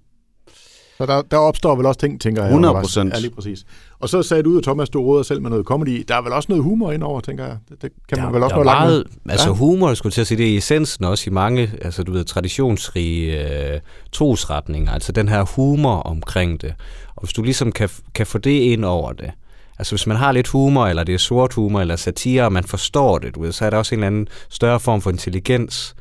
så 1.02 1.06
der, 1.06 1.22
der 1.22 1.38
opstår 1.38 1.76
vel 1.76 1.86
også 1.86 2.00
ting, 2.00 2.22
tænker 2.22 2.42
jeg. 2.42 2.50
100 2.50 2.74
procent. 2.74 3.14
Ja, 3.14 3.20
lige 3.20 3.32
præcis. 3.32 3.66
Og 4.00 4.10
så 4.10 4.24
sagde 4.24 4.44
du, 4.44 4.58
at 4.58 4.64
Thomas, 4.64 4.90
du 4.90 5.02
råder 5.04 5.24
selv 5.24 5.42
med 5.42 5.50
noget 5.50 5.66
comedy. 5.66 6.06
Der 6.08 6.16
er 6.16 6.22
vel 6.22 6.34
også 6.34 6.46
noget 6.50 6.64
humor 6.64 6.92
indover, 6.92 7.22
tænker 7.22 7.46
jeg. 7.46 7.58
Det, 7.70 7.82
det 7.82 7.92
kan 8.10 8.18
der, 8.18 8.24
man 8.24 8.34
vel 8.34 8.44
også 8.44 8.56
der 8.56 8.64
noget 8.64 8.80
meget, 8.80 9.08
med. 9.24 9.32
Altså 9.32 9.50
ja. 9.50 9.56
humor, 9.56 9.94
skulle 9.94 10.14
til 10.14 10.22
at 10.22 10.28
sige, 10.28 10.38
det 10.38 10.54
er 10.54 10.58
essensen 10.58 11.06
også 11.06 11.30
i 11.30 11.34
mange, 11.34 11.72
altså 11.82 12.04
du 12.04 12.12
ved, 12.12 12.24
traditionsrige 12.24 13.50
øh, 13.74 13.80
trosretninger. 14.12 14.92
Altså 14.92 15.12
den 15.12 15.30
her 15.30 15.44
humor 15.56 15.96
omkring 15.96 16.62
det. 16.62 16.74
Og 17.16 17.24
hvis 17.24 17.34
du 17.34 17.44
ligesom 17.44 17.72
kan, 17.72 17.90
kan 18.16 18.26
få 18.26 18.38
det 18.38 18.60
ind 18.60 18.86
over 18.86 19.14
det, 19.14 19.32
Altså 19.80 19.96
hvis 19.96 20.08
man 20.08 20.18
har 20.18 20.32
lidt 20.32 20.48
humor, 20.48 20.88
eller 20.88 21.04
det 21.04 21.14
er 21.14 21.20
sort 21.20 21.54
humor, 21.54 21.82
eller 21.82 21.96
satire, 21.96 22.44
og 22.44 22.54
man 22.54 22.64
forstår 22.64 23.20
det, 23.20 23.36
du 23.36 23.42
ved, 23.42 23.52
så 23.52 23.66
er 23.66 23.70
der 23.70 23.78
også 23.78 23.96
en 23.96 24.00
eller 24.00 24.08
anden 24.08 24.28
større 24.50 24.80
form 24.80 25.02
for 25.02 25.10
intelligens, 25.10 25.96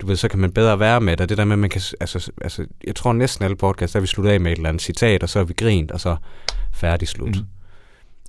du 0.00 0.06
ved, 0.06 0.16
så 0.16 0.28
kan 0.28 0.38
man 0.38 0.52
bedre 0.52 0.80
være 0.80 1.00
med 1.00 1.16
det. 1.16 1.28
Det 1.28 1.38
der 1.38 1.44
med, 1.44 1.52
at 1.52 1.58
man 1.58 1.70
kan, 1.70 1.82
altså, 2.00 2.30
altså, 2.42 2.66
jeg 2.86 2.96
tror 2.96 3.12
næsten 3.12 3.44
alle 3.44 3.56
podcasts, 3.56 3.92
der 3.92 4.00
vi 4.00 4.06
slutter 4.06 4.32
af 4.32 4.40
med 4.40 4.52
et 4.52 4.56
eller 4.56 4.68
andet 4.68 4.82
citat, 4.82 5.22
og 5.22 5.28
så 5.28 5.38
er 5.38 5.44
vi 5.44 5.52
grint, 5.52 5.90
og 5.90 6.00
så 6.00 6.16
færdig 6.72 7.08
slut. 7.08 7.36
Mm. 7.36 7.44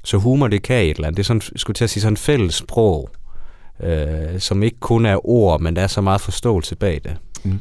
Så 0.04 0.18
humor, 0.18 0.48
det 0.48 0.62
kan 0.62 0.84
et 0.84 0.96
eller 0.96 1.08
andet. 1.08 1.18
Det 1.18 1.24
er 1.24 1.28
sådan, 1.28 1.42
skulle 1.56 1.76
til 1.76 1.84
at 1.84 1.90
sige, 1.90 2.02
sådan 2.02 2.18
fælles 2.18 2.56
sprog, 2.56 3.10
øh, 3.84 4.40
som 4.40 4.64
ikke 4.64 4.80
kun 4.80 5.06
er 5.06 5.30
ord, 5.30 5.62
men 5.62 5.76
der 5.76 5.82
er 5.82 5.88
så 5.88 6.02
meget 6.02 6.22
forståelse 6.22 6.76
bag 6.76 7.02
det. 7.04 7.18
Mm. 7.44 7.60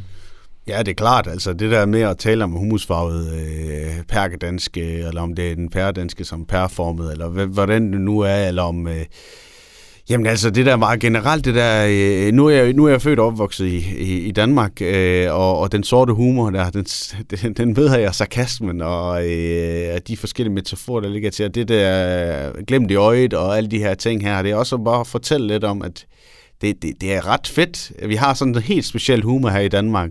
Ja, 0.67 0.79
det 0.79 0.89
er 0.89 0.95
klart. 0.95 1.27
Altså 1.27 1.53
det 1.53 1.71
der 1.71 1.87
med 1.87 2.01
at 2.01 2.19
tale 2.19 2.45
om 2.45 2.51
humusfarvet 2.51 3.33
øh, 3.33 4.05
perkedanske, 4.09 4.81
øh, 4.81 5.09
eller 5.09 5.23
om 5.23 5.35
det 5.35 5.51
er 5.51 5.55
den 5.55 5.71
pærdanske 5.71 6.25
som 6.25 6.45
performet, 6.45 7.13
eller 7.13 7.47
hvordan 7.47 7.93
det 7.93 8.01
nu 8.01 8.21
er, 8.21 8.49
eller 8.49 8.63
om... 8.63 8.89
Øh, 8.89 9.05
Jamen 10.11 10.27
altså, 10.27 10.51
det 10.51 10.67
der 10.67 10.77
meget 10.77 11.01
generelt, 11.01 11.45
det 11.45 11.55
der, 11.55 11.87
øh, 11.89 12.33
nu, 12.33 12.47
er 12.47 12.55
jeg, 12.55 12.73
nu 12.73 12.85
er 12.85 12.91
jeg 12.91 13.03
født 13.03 13.19
og 13.19 13.27
opvokset 13.27 13.67
i, 13.67 13.77
i, 13.99 14.19
i 14.19 14.31
Danmark, 14.31 14.83
øh, 14.83 15.35
og, 15.35 15.59
og 15.59 15.73
den 15.73 15.85
sorte 15.85 16.13
humor 16.13 16.51
der, 16.51 16.71
den, 16.71 16.85
den, 17.43 17.53
den 17.53 17.77
ved 17.77 17.99
jeg 17.99 18.15
sarkasmen 18.15 18.81
og 18.81 19.29
øh, 19.31 20.01
de 20.09 20.17
forskellige 20.17 20.55
metaforer, 20.55 21.01
der 21.01 21.09
ligger 21.09 21.31
til, 21.31 21.43
at 21.43 21.55
det 21.55 21.69
der 21.69 22.63
glemt 22.67 22.91
i 22.91 22.95
øjet 22.95 23.35
og 23.35 23.57
alle 23.57 23.71
de 23.71 23.79
her 23.79 23.95
ting 23.95 24.23
her, 24.23 24.43
det 24.43 24.51
er 24.51 24.57
også 24.57 24.79
bare 24.79 25.01
at 25.01 25.07
fortælle 25.07 25.47
lidt 25.47 25.65
om, 25.65 25.83
at 25.83 26.07
det, 26.61 26.83
det, 26.83 26.95
det 27.01 27.15
er 27.15 27.27
ret 27.27 27.47
fedt. 27.47 27.93
Vi 28.09 28.15
har 28.15 28.35
sådan 28.35 28.55
en 28.55 28.63
helt 28.63 28.85
speciel 28.85 29.23
humor 29.23 29.49
her 29.49 29.61
i 29.61 29.69
Danmark, 29.69 30.11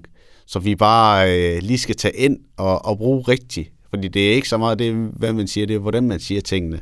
så 0.50 0.60
vi 0.60 0.76
bare 0.76 1.38
øh, 1.38 1.62
lige 1.62 1.78
skal 1.78 1.96
tage 1.96 2.16
ind 2.16 2.38
og, 2.58 2.86
og 2.86 2.98
bruge 2.98 3.22
rigtigt. 3.22 3.72
Fordi 3.90 4.08
det 4.08 4.30
er 4.30 4.34
ikke 4.34 4.50
så 4.50 4.58
meget 4.58 4.80
det, 4.80 4.94
hvad 4.94 5.34
man 5.34 5.48
siger, 5.48 5.68
det 5.68 5.76
er, 5.76 5.80
hvordan 5.80 6.08
man 6.08 6.20
siger 6.20 6.42
tingene. 6.42 6.80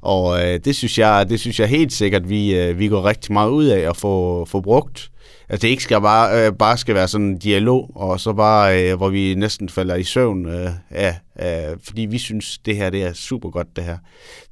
Og 0.00 0.42
øh, 0.42 0.60
det, 0.64 0.76
synes 0.76 0.98
jeg, 0.98 1.26
det 1.30 1.40
synes 1.40 1.60
jeg 1.60 1.68
helt 1.68 1.92
sikkert, 1.92 2.28
vi, 2.28 2.54
øh, 2.54 2.78
vi 2.78 2.88
går 2.88 3.04
rigtig 3.04 3.32
meget 3.32 3.50
ud 3.50 3.64
af 3.64 3.88
at 3.88 3.96
få, 3.96 4.44
få 4.44 4.60
brugt. 4.60 5.10
Altså 5.48 5.66
det 5.66 5.68
ikke 5.68 5.82
skal 5.82 6.00
bare, 6.00 6.46
øh, 6.46 6.52
bare 6.52 6.78
skal 6.78 6.94
være 6.94 7.08
sådan 7.08 7.26
en 7.26 7.38
dialog, 7.38 7.90
og 7.94 8.20
så 8.20 8.32
bare, 8.32 8.90
øh, 8.90 8.96
hvor 8.96 9.08
vi 9.08 9.34
næsten 9.34 9.68
falder 9.68 9.94
i 9.94 10.02
søvn, 10.02 10.46
øh, 10.46 10.70
ja, 10.90 11.14
øh, 11.40 11.76
fordi 11.84 12.02
vi 12.02 12.18
synes, 12.18 12.58
det 12.58 12.76
her 12.76 12.90
det 12.90 13.02
er 13.02 13.12
super 13.12 13.50
godt, 13.50 13.76
det 13.76 13.84
her. 13.84 13.98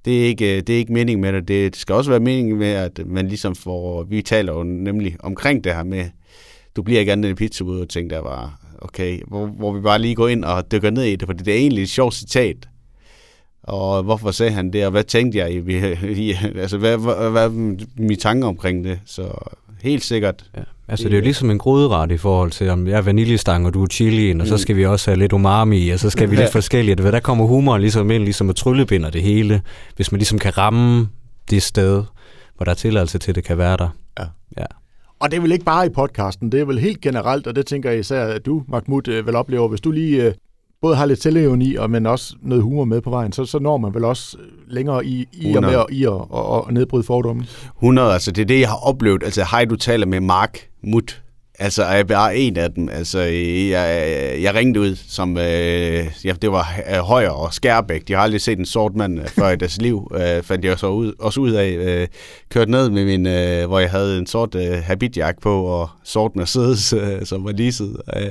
Det 0.05 0.23
er 0.23 0.27
ikke, 0.27 0.57
øh, 0.57 0.63
det 0.63 0.71
er 0.71 0.79
ikke 0.79 0.93
meningen 0.93 1.21
med 1.21 1.33
det. 1.33 1.49
det. 1.49 1.73
Det 1.73 1.81
skal 1.81 1.95
også 1.95 2.11
være 2.11 2.21
meningen 2.21 2.59
med, 2.59 2.73
at 2.73 3.01
man 3.07 3.29
ligesom 3.29 3.55
får, 3.55 4.03
vi 4.03 4.23
taler 4.23 4.53
jo 4.53 4.63
nemlig 4.63 5.17
omkring 5.21 5.65
det 5.65 5.75
her 5.75 5.85
med, 5.85 6.05
du 6.79 6.83
bliver 6.83 7.01
ikke 7.01 7.13
andet 7.13 7.29
end 7.29 7.39
pizzabud, 7.39 7.81
og 7.81 7.89
tænkte 7.89 8.17
jeg 8.17 8.23
bare, 8.23 8.51
okay, 8.79 9.21
hvor, 9.27 9.47
hvor 9.47 9.73
vi 9.73 9.81
bare 9.81 9.99
lige 9.99 10.15
går 10.15 10.29
ind 10.29 10.45
og 10.45 10.73
dykker 10.73 10.91
ned 10.91 11.03
i 11.03 11.17
det, 11.17 11.29
for 11.29 11.33
det 11.33 11.49
er 11.49 11.59
egentlig 11.59 11.83
et 11.83 11.89
sjovt 11.89 12.15
citat, 12.15 12.69
og 13.63 14.03
hvorfor 14.03 14.31
sagde 14.31 14.53
han 14.53 14.73
det, 14.73 14.85
og 14.85 14.91
hvad 14.91 15.05
tænkte 15.05 15.39
jeg 15.39 15.53
i, 15.53 15.59
i 16.29 16.35
altså 16.57 16.79
hvad, 16.79 16.97
hvad, 16.99 17.31
hvad 17.31 17.45
er 17.45 17.77
mine 17.97 18.17
tanker 18.17 18.49
omkring 18.49 18.85
det, 18.85 19.01
så 19.07 19.29
helt 19.83 20.05
sikkert. 20.05 20.45
Ja. 20.57 20.63
Altså 20.89 21.05
det 21.05 21.15
er 21.15 21.19
jo 21.19 21.25
ligesom 21.25 21.51
en 21.51 21.59
grøderet 21.59 22.13
i 22.13 22.17
forhold 22.17 22.51
til, 22.51 22.69
om 22.69 22.87
jeg 22.87 22.99
er 22.99 23.03
vaniljestang, 23.03 23.67
og 23.67 23.75
du 23.75 23.83
er 23.83 23.87
chili, 23.87 24.31
og 24.31 24.37
mm. 24.37 24.47
så 24.47 24.59
skal 24.59 24.77
vi 24.77 24.87
også 24.87 25.11
have 25.11 25.19
lidt 25.19 25.33
umami, 25.33 25.89
og 25.89 25.99
så 25.99 26.11
skal 26.11 26.31
vi 26.31 26.37
lidt 26.37 26.53
forskelligt. 26.53 26.99
Der 26.99 27.21
kommer 27.21 27.47
humoren 27.47 27.81
ligesom 27.81 28.11
ind, 28.11 28.23
ligesom 28.23 28.51
at 28.51 28.57
tryllebinder 28.57 29.11
det 29.11 29.23
hele, 29.23 29.63
hvis 29.97 30.13
man 30.13 30.19
ligesom 30.19 30.39
kan 30.39 30.59
ramme 30.59 31.09
det 31.51 31.63
sted, 31.63 32.05
hvor 32.57 32.65
der 32.65 32.71
er 32.71 32.77
tilladelse 32.77 33.19
til, 33.19 33.31
at 33.31 33.37
det 33.37 33.45
kan 33.45 33.59
være 33.59 33.77
der. 33.77 33.89
Og 35.21 35.31
det 35.31 35.37
er 35.37 35.41
vel 35.41 35.53
ikke 35.53 35.65
bare 35.65 35.87
i 35.87 35.89
podcasten, 35.89 36.53
det 36.53 36.61
er 36.61 36.65
vel 36.65 36.79
helt 36.79 37.01
generelt, 37.01 37.47
og 37.47 37.57
det 37.57 37.67
tænker 37.67 37.91
jeg 37.91 37.99
især, 37.99 38.25
at 38.25 38.47
du, 38.47 38.63
Mahmoud, 38.69 39.09
øh, 39.09 39.27
vil 39.27 39.37
opleve, 39.37 39.69
hvis 39.69 39.81
du 39.81 39.91
lige 39.91 40.25
øh, 40.25 40.35
både 40.83 40.97
har 40.97 41.07
lidt 41.07 41.23
selvironi, 41.23 41.75
og 41.75 41.91
men 41.91 42.07
også 42.07 42.35
noget 42.43 42.63
humor 42.63 42.85
med 42.85 43.01
på 43.01 43.11
vejen, 43.11 43.33
så, 43.33 43.45
så 43.45 43.59
når 43.59 43.77
man 43.77 43.95
vel 43.95 44.05
også 44.05 44.37
længere 44.69 45.07
i, 45.07 45.29
i 45.33 45.55
og 45.57 45.63
med 45.63 45.75
at, 45.75 45.87
i 45.91 46.05
at, 46.05 46.11
og, 46.11 46.65
og 46.65 46.73
nedbryde 46.73 47.03
fordomme. 47.03 47.45
100, 47.77 48.13
altså 48.13 48.33
det 48.33 48.43
er 48.43 48.47
det, 48.47 48.61
jeg 48.61 48.69
har 48.69 48.89
oplevet. 48.89 49.23
Altså 49.23 49.45
hej, 49.51 49.65
du 49.65 49.77
taler 49.77 50.07
med 50.07 50.21
Mark 50.21 50.69
Mut, 50.83 51.23
Altså, 51.61 51.85
jeg 51.85 51.99
er 51.99 52.05
bare 52.05 52.37
en 52.37 52.57
af 52.57 52.73
dem. 52.73 52.89
Altså, 52.89 53.19
jeg, 53.19 54.43
jeg 54.43 54.55
ringede 54.55 54.81
ud, 54.81 54.97
som 54.97 55.37
øh, 55.39 56.07
ja, 56.25 56.33
det 56.43 56.53
var 56.53 56.81
øh, 56.91 56.99
Højer 56.99 57.31
og 57.31 57.55
Skærbæk. 57.55 58.09
De 58.09 58.13
har 58.13 58.21
aldrig 58.21 58.41
set 58.41 58.59
en 58.59 58.67
sort 58.67 58.95
mand 58.95 59.21
øh, 59.21 59.29
før 59.29 59.51
i 59.51 59.57
deres 59.57 59.81
liv, 59.81 60.13
øh, 60.15 60.43
fandt 60.43 60.65
jeg 60.65 60.79
så 60.79 60.87
ud, 60.87 61.13
også 61.19 61.41
ud 61.41 61.51
af. 61.51 61.71
Øh, 61.71 62.09
kørt 62.49 62.69
ned 62.69 62.91
med 62.91 63.05
min, 63.05 63.27
øh, 63.27 63.67
hvor 63.67 63.79
jeg 63.79 63.91
havde 63.91 64.19
en 64.19 64.27
sort 64.27 64.55
øh, 64.55 64.83
habitjakke 64.83 65.41
på, 65.41 65.63
og 65.65 65.91
sort 66.05 66.37
Mercedes, 66.37 66.93
øh, 66.93 67.27
som 67.27 67.45
var 67.45 67.53
leaset. 67.53 67.97
Øh, 68.17 68.31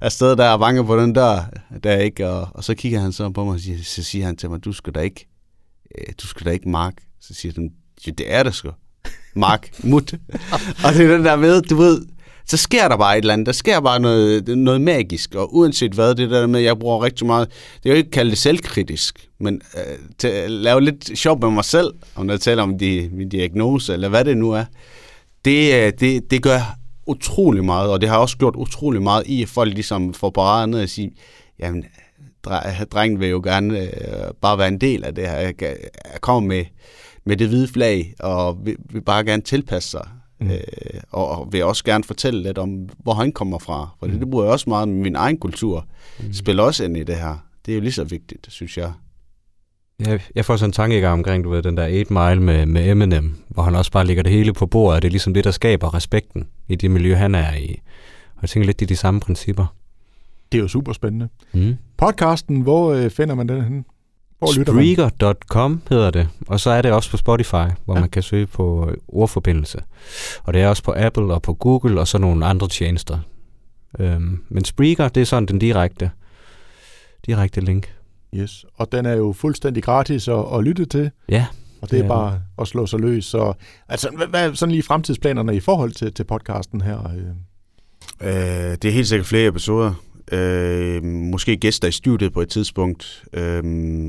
afsted 0.00 0.36
der 0.36 0.50
og 0.50 0.58
bange 0.58 0.86
på 0.86 0.96
den 0.96 1.14
der, 1.14 1.42
der 1.84 1.96
ikke, 1.96 2.28
og, 2.28 2.48
og 2.54 2.64
så 2.64 2.74
kigger 2.74 3.00
han 3.00 3.12
så 3.12 3.30
på 3.30 3.44
mig, 3.44 3.54
og 3.54 3.60
siger, 3.60 3.78
så 3.84 4.02
siger 4.02 4.26
han 4.26 4.36
til 4.36 4.50
mig, 4.50 4.64
du 4.64 4.72
skal 4.72 4.92
da 4.92 5.00
ikke, 5.00 5.28
øh, 5.98 6.14
du 6.22 6.26
skal 6.26 6.46
da 6.46 6.50
ikke 6.50 6.68
Mark. 6.68 6.94
Så 7.20 7.34
siger 7.34 7.52
han, 7.56 7.70
ja, 8.06 8.10
det 8.10 8.34
er 8.34 8.42
det 8.42 8.54
sgu. 8.54 8.70
Mark 9.34 9.70
Mut. 9.84 10.12
og 10.84 10.92
det 10.94 11.06
er 11.06 11.16
den 11.16 11.24
der 11.24 11.36
med, 11.36 11.62
du 11.62 11.76
ved, 11.76 12.00
så 12.48 12.56
sker 12.56 12.88
der 12.88 12.96
bare 12.96 13.18
et 13.18 13.22
eller 13.22 13.32
andet. 13.32 13.46
Der 13.46 13.52
sker 13.52 13.80
bare 13.80 14.00
noget, 14.00 14.58
noget 14.58 14.80
magisk, 14.80 15.34
og 15.34 15.54
uanset 15.56 15.92
hvad, 15.92 16.14
det 16.14 16.30
der 16.30 16.46
med, 16.46 16.60
jeg 16.60 16.78
bruger 16.78 17.02
rigtig 17.02 17.26
meget, 17.26 17.48
det 17.82 17.88
er 17.88 17.94
jo 17.94 17.96
ikke 17.96 18.10
kalde 18.10 18.30
det 18.30 18.38
selvkritisk, 18.38 19.28
men 19.40 19.60
øh, 19.76 19.98
til 20.18 20.28
at 20.28 20.50
lave 20.50 20.80
lidt 20.80 21.18
sjov 21.18 21.40
med 21.40 21.50
mig 21.50 21.64
selv, 21.64 21.94
om 22.14 22.30
jeg 22.30 22.40
taler 22.40 22.62
om 22.62 22.78
de, 22.78 23.08
min 23.12 23.28
diagnose, 23.28 23.92
eller 23.92 24.08
hvad 24.08 24.24
det 24.24 24.36
nu 24.36 24.50
er, 24.50 24.64
det, 25.44 25.74
øh, 25.74 25.92
det, 26.00 26.30
det 26.30 26.42
gør 26.42 26.76
utrolig 27.06 27.64
meget, 27.64 27.90
og 27.90 28.00
det 28.00 28.08
har 28.08 28.18
også 28.18 28.36
gjort 28.36 28.56
utrolig 28.56 29.02
meget 29.02 29.26
i, 29.26 29.42
at 29.42 29.48
folk 29.48 29.74
ligesom 29.74 30.14
får 30.14 30.30
bare 30.30 30.66
ned 30.66 30.82
og 30.82 30.88
sige, 30.88 31.10
jamen, 31.58 31.84
drengen 32.92 33.20
vil 33.20 33.28
jo 33.28 33.40
gerne 33.44 33.80
øh, 33.80 34.34
bare 34.42 34.58
være 34.58 34.68
en 34.68 34.80
del 34.80 35.04
af 35.04 35.14
det 35.14 35.28
her. 35.28 35.36
Jeg, 35.36 35.54
jeg 35.60 36.20
kommer 36.20 36.48
med, 36.48 36.64
med 37.24 37.36
det 37.36 37.48
hvide 37.48 37.68
flag, 37.68 38.14
og 38.20 38.58
vil, 38.64 38.76
vil 38.92 39.00
bare 39.00 39.24
gerne 39.24 39.42
tilpasse 39.42 39.90
sig. 39.90 40.08
Mm. 40.40 40.50
Øh, 40.50 40.60
og, 41.10 41.28
og 41.28 41.52
vil 41.52 41.64
også 41.64 41.84
gerne 41.84 42.04
fortælle 42.04 42.42
lidt 42.42 42.58
om, 42.58 42.88
hvor 42.98 43.14
han 43.14 43.32
kommer 43.32 43.58
fra. 43.58 43.88
For 43.98 44.06
mm. 44.06 44.18
det 44.18 44.30
bruger 44.30 44.44
jeg 44.44 44.52
også 44.52 44.70
meget 44.70 44.88
med 44.88 44.96
min 44.96 45.16
egen 45.16 45.38
kultur. 45.38 45.86
Mm. 46.20 46.32
Spiller 46.32 46.62
også 46.62 46.84
ind 46.84 46.96
i 46.96 47.02
det 47.02 47.16
her. 47.16 47.36
Det 47.66 47.72
er 47.72 47.76
jo 47.76 47.80
lige 47.80 47.92
så 47.92 48.04
vigtigt, 48.04 48.46
synes 48.50 48.78
jeg. 48.78 48.92
Ja, 50.06 50.18
jeg 50.34 50.44
får 50.44 50.56
sådan 50.56 50.68
en 50.68 50.72
tanke 50.72 50.98
i 50.98 51.00
gang 51.00 51.12
omkring, 51.12 51.44
du 51.44 51.50
ved, 51.50 51.62
den 51.62 51.76
der 51.76 51.98
8 52.00 52.12
Mile 52.12 52.42
med, 52.42 52.66
med 52.66 52.90
Eminem, 52.90 53.36
hvor 53.48 53.62
han 53.62 53.74
også 53.74 53.92
bare 53.92 54.06
lægger 54.06 54.22
det 54.22 54.32
hele 54.32 54.52
på 54.52 54.66
bordet. 54.66 55.02
Det 55.02 55.08
er 55.08 55.10
ligesom 55.10 55.34
det, 55.34 55.44
der 55.44 55.50
skaber 55.50 55.94
respekten 55.94 56.46
i 56.68 56.76
det 56.76 56.90
miljø, 56.90 57.14
han 57.14 57.34
er 57.34 57.54
i. 57.54 57.80
Og 58.34 58.42
jeg 58.42 58.50
tænker 58.50 58.66
lidt, 58.66 58.80
det 58.80 58.86
er 58.86 58.88
de 58.88 58.96
samme 58.96 59.20
principper. 59.20 59.66
Det 60.52 60.58
er 60.58 60.62
jo 60.62 60.68
super 60.68 60.92
spændende. 60.92 61.28
Mm. 61.52 61.76
Podcasten, 61.96 62.60
hvor 62.60 62.92
øh, 62.92 63.10
finder 63.10 63.34
man 63.34 63.48
den 63.48 63.62
henne? 63.62 63.84
Spreaker.com 64.46 65.82
hedder 65.88 66.10
det, 66.10 66.28
og 66.46 66.60
så 66.60 66.70
er 66.70 66.82
det 66.82 66.92
også 66.92 67.10
på 67.10 67.16
Spotify, 67.16 67.66
hvor 67.84 67.94
ja. 67.94 68.00
man 68.00 68.08
kan 68.08 68.22
søge 68.22 68.46
på 68.46 68.90
ordforbindelse. 69.08 69.78
Og 70.42 70.54
det 70.54 70.62
er 70.62 70.68
også 70.68 70.82
på 70.82 70.94
Apple 70.96 71.34
og 71.34 71.42
på 71.42 71.54
Google 71.54 72.00
og 72.00 72.08
så 72.08 72.18
nogle 72.18 72.46
andre 72.46 72.68
tjenester. 72.68 73.18
Øhm, 73.98 74.42
men 74.48 74.64
Spreaker, 74.64 75.08
det 75.08 75.20
er 75.20 75.24
sådan 75.24 75.46
den 75.46 75.58
direkte, 75.58 76.10
direkte 77.26 77.60
link. 77.60 77.94
Yes, 78.34 78.64
og 78.74 78.92
den 78.92 79.06
er 79.06 79.14
jo 79.14 79.32
fuldstændig 79.32 79.82
gratis 79.82 80.28
at, 80.28 80.44
at 80.54 80.64
lytte 80.64 80.84
til. 80.84 81.10
Ja. 81.28 81.46
Og 81.82 81.90
det 81.90 82.00
er 82.00 82.08
bare 82.08 82.40
at 82.58 82.68
slå 82.68 82.86
sig 82.86 83.00
løs. 83.00 83.24
Så, 83.24 83.52
altså, 83.88 84.10
hvad, 84.16 84.26
hvad 84.26 84.48
er 84.48 84.54
sådan 84.54 84.72
lige 84.72 84.82
fremtidsplanerne 84.82 85.56
i 85.56 85.60
forhold 85.60 85.92
til, 85.92 86.14
til 86.14 86.24
podcasten 86.24 86.80
her? 86.80 86.98
Øh, 88.20 88.30
det 88.82 88.84
er 88.84 88.90
helt 88.90 89.08
sikkert 89.08 89.26
flere 89.26 89.46
episoder 89.46 89.94
øh, 90.32 91.04
måske 91.04 91.56
gæster 91.56 91.88
i 91.88 91.92
studiet 91.92 92.32
på 92.32 92.40
et 92.40 92.48
tidspunkt, 92.48 93.24
øh, 93.32 93.62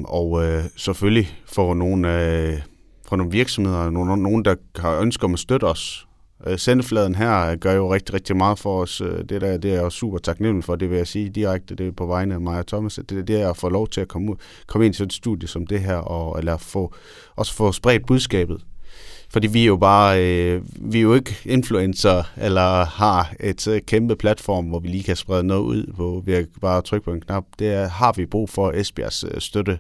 og 0.06 0.46
øh, 0.46 0.64
selvfølgelig 0.76 1.38
får 1.46 1.74
nogle, 1.74 2.24
øh, 2.24 2.60
for 3.08 3.16
nogle 3.16 3.32
virksomheder, 3.32 3.90
nogle, 3.90 4.24
nogen, 4.24 4.46
der 4.46 4.56
har 4.76 5.00
ønsker 5.00 5.26
om 5.26 5.34
at 5.34 5.40
støtte 5.40 5.66
os, 5.66 6.08
Øh, 6.48 6.60
sendefladen 6.60 7.16
her 7.16 7.56
gør 7.56 7.74
jo 7.74 7.94
rigtig, 7.94 8.16
rigtig 8.16 8.38
meget 8.38 8.60
for 8.60 8.82
os. 8.82 9.02
Øh, 9.02 9.18
det, 9.30 9.42
der, 9.42 9.58
det 9.58 9.72
er 9.72 9.76
jeg 9.76 9.84
jo 9.84 9.90
super 9.90 10.18
taknemmelig 10.18 10.64
for, 10.64 10.76
det 10.76 10.90
vil 10.90 10.98
jeg 10.98 11.08
sige 11.08 11.30
direkte, 11.30 11.76
det 11.76 11.88
er 11.88 11.92
på 11.92 12.06
vegne 12.06 12.34
af 12.34 12.42
mig 12.42 12.60
og 12.60 12.68
Thomas. 12.68 13.00
Det, 13.10 13.28
det 13.28 13.42
er 13.42 13.50
at 13.50 13.58
få 13.58 13.70
lov 13.70 13.88
til 13.88 14.02
at 14.02 14.08
komme, 14.08 14.32
ud, 14.32 14.36
komme 14.68 14.86
ind 14.86 14.94
til 14.94 15.06
et 15.06 15.14
studie 15.14 15.48
som 15.48 15.68
det 15.68 15.80
her, 15.80 15.96
og, 15.96 16.40
eller 16.40 16.58
få, 16.58 16.94
også 17.36 17.54
få 17.54 17.72
spredt 17.72 18.06
budskabet. 18.06 18.62
Fordi 19.32 19.48
vi 19.48 19.62
er 19.62 19.68
jo 19.68 19.78
bare, 19.78 20.24
øh, 20.24 20.62
vi 20.76 20.98
er 20.98 21.02
jo 21.02 21.14
ikke 21.14 21.36
influencer, 21.46 22.24
eller 22.38 22.86
har 22.86 23.34
et 23.40 23.68
øh, 23.68 23.82
kæmpe 23.82 24.16
platform, 24.16 24.66
hvor 24.66 24.80
vi 24.80 24.88
lige 24.88 25.04
kan 25.04 25.16
sprede 25.16 25.44
noget 25.44 25.62
ud, 25.62 25.94
hvor 25.96 26.20
vi 26.20 26.46
bare 26.62 26.82
trykke 26.82 27.06
på 27.06 27.14
en 27.14 27.22
knap. 27.22 27.44
Det 27.60 27.90
har 27.90 28.14
vi 28.18 28.26
brug 28.26 28.50
for 28.50 28.72
Esbjergs 28.72 29.24
øh, 29.24 29.42
støtte. 29.42 29.80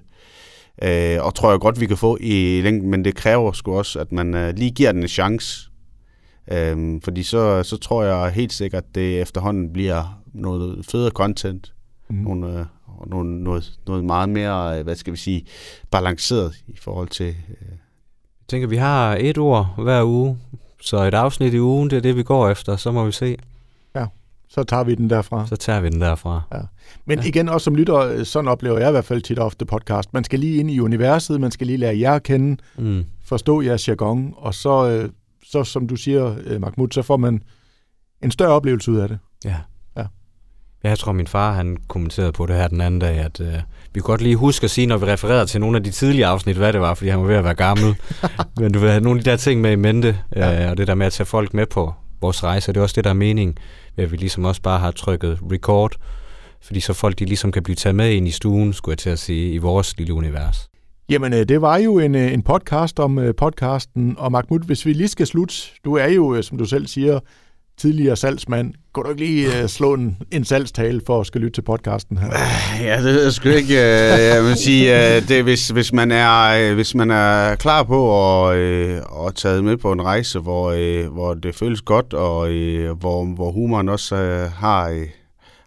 Øh, 0.83 1.25
og 1.25 1.35
tror 1.35 1.51
jeg 1.51 1.59
godt, 1.59 1.79
vi 1.79 1.85
kan 1.85 1.97
få 1.97 2.17
i 2.21 2.61
længden, 2.63 2.91
men 2.91 3.05
det 3.05 3.15
kræver 3.15 3.51
sgu 3.51 3.77
også, 3.77 3.99
at 3.99 4.11
man 4.11 4.35
øh, 4.35 4.55
lige 4.55 4.71
giver 4.71 4.91
den 4.91 5.01
en 5.01 5.07
chance. 5.07 5.69
Øh, 6.51 7.01
fordi 7.03 7.23
så, 7.23 7.63
så 7.63 7.77
tror 7.77 8.03
jeg 8.03 8.31
helt 8.31 8.53
sikkert, 8.53 8.83
at 8.83 8.95
det 8.95 9.21
efterhånden 9.21 9.73
bliver 9.73 10.21
noget 10.33 10.85
federe 10.85 11.11
content. 11.11 11.73
Mm. 12.09 12.15
Nogle, 12.15 12.59
øh, 12.59 12.65
nogle, 13.07 13.43
noget, 13.43 13.79
noget 13.87 14.05
meget 14.05 14.29
mere, 14.29 14.77
øh, 14.77 14.83
hvad 14.83 14.95
skal 14.95 15.13
vi 15.13 15.17
sige, 15.17 15.45
balanceret 15.91 16.55
i 16.67 16.77
forhold 16.81 17.07
til... 17.07 17.27
Øh, 17.27 17.77
tænker, 18.49 18.67
vi 18.67 18.75
har 18.75 19.17
et 19.19 19.37
ord 19.37 19.73
hver 19.77 20.03
uge, 20.03 20.37
så 20.81 20.97
et 20.97 21.13
afsnit 21.13 21.53
i 21.53 21.59
ugen, 21.59 21.89
det 21.89 21.97
er 21.97 22.01
det, 22.01 22.15
vi 22.15 22.23
går 22.23 22.49
efter, 22.49 22.75
så 22.75 22.91
må 22.91 23.05
vi 23.05 23.11
se. 23.11 23.37
Ja, 23.95 24.05
så 24.49 24.63
tager 24.63 24.83
vi 24.83 24.95
den 24.95 25.09
derfra. 25.09 25.47
Så 25.47 25.55
tager 25.55 25.81
vi 25.81 25.89
den 25.89 26.01
derfra. 26.01 26.41
Ja. 26.53 26.59
Men 27.05 27.19
ja. 27.19 27.25
igen, 27.25 27.49
også 27.49 27.65
som 27.65 27.75
lytter, 27.75 28.23
sådan 28.23 28.47
oplever 28.47 28.79
jeg 28.79 28.89
i 28.89 28.91
hvert 28.91 29.05
fald 29.05 29.21
tit 29.21 29.39
ofte 29.39 29.65
podcast. 29.65 30.13
Man 30.13 30.23
skal 30.23 30.39
lige 30.39 30.57
ind 30.57 30.71
i 30.71 30.79
universet, 30.79 31.41
man 31.41 31.51
skal 31.51 31.67
lige 31.67 31.77
lære 31.77 31.99
jer 31.99 32.13
at 32.13 32.23
kende, 32.23 32.57
mm. 32.77 33.05
forstå 33.25 33.61
jeres 33.61 33.87
jargon, 33.87 34.33
og 34.37 34.53
så, 34.53 34.89
øh, 34.89 35.09
så 35.45 35.63
som 35.63 35.87
du 35.87 35.95
siger, 35.95 36.35
øh, 36.45 36.61
Mahmoud, 36.61 36.87
så 36.91 37.01
får 37.01 37.17
man 37.17 37.43
en 38.23 38.31
større 38.31 38.51
oplevelse 38.51 38.91
ud 38.91 38.97
af 38.97 39.07
det. 39.07 39.19
Ja. 39.45 39.55
Ja. 40.83 40.89
Jeg 40.89 40.99
tror, 40.99 41.11
min 41.11 41.27
far 41.27 41.53
han 41.53 41.77
kommenterede 41.87 42.31
på 42.31 42.45
det 42.45 42.55
her 42.55 42.67
den 42.67 42.81
anden 42.81 42.99
dag, 42.99 43.17
at 43.17 43.39
øh, 43.39 43.53
vi 43.93 43.99
kan 43.99 44.01
godt 44.01 44.21
lige 44.21 44.35
huske 44.35 44.63
at 44.63 44.71
sige, 44.71 44.87
når 44.87 44.97
vi 44.97 45.05
refererede 45.05 45.45
til 45.45 45.59
nogle 45.61 45.77
af 45.77 45.83
de 45.83 45.91
tidlige 45.91 46.25
afsnit, 46.25 46.57
hvad 46.57 46.73
det 46.73 46.81
var, 46.81 46.93
fordi 46.93 47.09
han 47.09 47.19
var 47.19 47.27
ved 47.27 47.35
at 47.35 47.43
være 47.43 47.53
gammel. 47.53 47.95
Men 48.59 48.71
du 48.71 48.79
vil 48.79 48.89
have 48.89 49.01
nogle 49.01 49.19
af 49.19 49.23
de 49.23 49.29
der 49.29 49.37
ting 49.37 49.61
med 49.61 49.71
i 49.71 49.75
mente, 49.75 50.17
ja. 50.35 50.65
øh, 50.65 50.71
og 50.71 50.77
det 50.77 50.87
der 50.87 50.95
med 50.95 51.05
at 51.05 51.13
tage 51.13 51.27
folk 51.27 51.53
med 51.53 51.65
på 51.65 51.93
vores 52.21 52.43
rejse, 52.43 52.73
det 52.73 52.77
er 52.77 52.81
også 52.81 52.95
det, 52.95 53.03
der 53.03 53.09
er 53.09 53.13
mening, 53.13 53.55
ved 53.95 54.03
at 54.05 54.11
vi 54.11 54.17
ligesom 54.17 54.45
også 54.45 54.61
bare 54.61 54.79
har 54.79 54.91
trykket 54.91 55.39
record, 55.51 55.95
fordi 56.61 56.79
så 56.79 56.93
folk 56.93 57.19
de 57.19 57.25
ligesom 57.25 57.51
kan 57.51 57.63
blive 57.63 57.75
taget 57.75 57.95
med 57.95 58.11
ind 58.11 58.27
i 58.27 58.31
stuen, 58.31 58.73
skulle 58.73 58.93
jeg 58.93 58.97
til 58.97 59.09
at 59.09 59.19
sige, 59.19 59.53
i 59.53 59.57
vores 59.57 59.97
lille 59.97 60.13
univers. 60.13 60.69
Jamen, 61.09 61.33
øh, 61.33 61.49
det 61.49 61.61
var 61.61 61.77
jo 61.77 61.99
en, 61.99 62.15
øh, 62.15 62.33
en 62.33 62.41
podcast 62.41 62.99
om 62.99 63.19
øh, 63.19 63.35
podcasten, 63.35 64.15
og 64.17 64.31
Mahmoud, 64.31 64.59
hvis 64.59 64.85
vi 64.85 64.93
lige 64.93 65.07
skal 65.07 65.27
slutte, 65.27 65.55
du 65.85 65.93
er 65.93 66.07
jo, 66.07 66.41
som 66.41 66.57
du 66.57 66.65
selv 66.65 66.87
siger, 66.87 67.19
tidligere 67.79 68.15
salgsmand. 68.15 68.73
Kunne 68.93 69.03
du 69.03 69.09
ikke 69.09 69.25
lige 69.25 69.63
uh, 69.63 69.69
slå 69.69 69.93
en, 69.93 70.17
en 70.31 70.45
salgstale 70.45 71.01
for 71.05 71.19
at 71.19 71.27
skal 71.27 71.41
lytte 71.41 71.57
til 71.57 71.61
podcasten 71.61 72.17
her? 72.17 72.27
Ah, 72.31 72.85
ja, 72.85 73.03
det 73.03 73.25
er 73.25 73.29
sgu 73.29 73.49
ikke. 73.49 73.73
Uh, 73.73 74.23
jeg 74.35 74.43
vil 74.43 74.55
sige, 74.55 74.93
uh, 74.93 75.27
det, 75.27 75.43
hvis, 75.43 75.67
hvis, 75.69 75.93
man 75.93 76.11
er, 76.11 76.69
uh, 76.69 76.75
hvis 76.75 76.95
man 76.95 77.11
er 77.11 77.55
klar 77.55 77.83
på 77.83 77.99
at, 78.47 78.57
uh, 78.57 79.27
at 79.27 79.35
tage 79.35 79.61
med 79.61 79.77
på 79.77 79.91
en 79.91 80.01
rejse, 80.01 80.39
hvor, 80.39 80.73
uh, 80.73 81.13
hvor 81.13 81.33
det 81.33 81.55
føles 81.55 81.81
godt, 81.81 82.13
og 82.13 82.39
uh, 82.39 82.99
hvor, 82.99 83.35
hvor 83.35 83.51
humoren 83.51 83.89
også 83.89 84.15
uh, 84.15 84.51
har, 84.51 84.91
uh, 84.91 85.07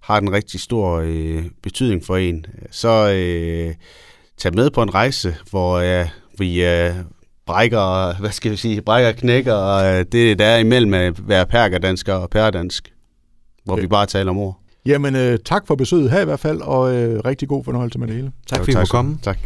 har 0.03 0.19
en 0.19 0.33
rigtig 0.33 0.61
stor 0.61 1.01
uh, 1.03 1.43
betydning 1.63 2.05
for 2.07 2.17
en, 2.17 2.47
så 2.71 3.05
uh, 3.69 3.75
tag 4.39 4.55
med 4.55 4.71
på 4.71 4.83
en 4.83 4.95
rejse, 4.95 5.37
hvor 5.51 6.01
uh, 6.01 6.09
vi... 6.39 6.67
Uh, 6.67 6.97
brækker, 7.53 8.19
hvad 8.21 8.31
skal 8.31 8.51
vi 8.51 8.57
sige, 8.57 8.81
brækker 8.81 9.13
knækker, 9.13 9.55
og 9.55 9.95
øh, 9.95 10.05
det 10.13 10.39
der 10.39 10.45
er 10.45 10.59
imellem 10.59 10.95
at 10.95 11.29
være 11.29 11.47
perkerdansk 11.47 12.09
og 12.09 12.31
pærdansk, 12.31 12.93
hvor 13.65 13.73
okay. 13.73 13.83
vi 13.83 13.87
bare 13.87 14.07
taler 14.07 14.31
om 14.31 14.39
ord. 14.39 14.59
Jamen, 14.87 15.17
øh, 15.17 15.39
tak 15.45 15.67
for 15.67 15.75
besøget 15.75 16.11
her 16.11 16.21
i 16.21 16.25
hvert 16.25 16.41
fald, 16.41 16.61
og 16.61 16.95
øh, 16.97 17.21
rigtig 17.25 17.49
god 17.49 17.65
fornøjelse 17.65 17.99
med 17.99 18.07
det 18.07 18.17
hele. 18.17 18.33
Tak 18.47 18.59
fordi 18.59 18.73
du 18.73 18.87
kom. 18.91 19.19
Tak. 19.23 19.39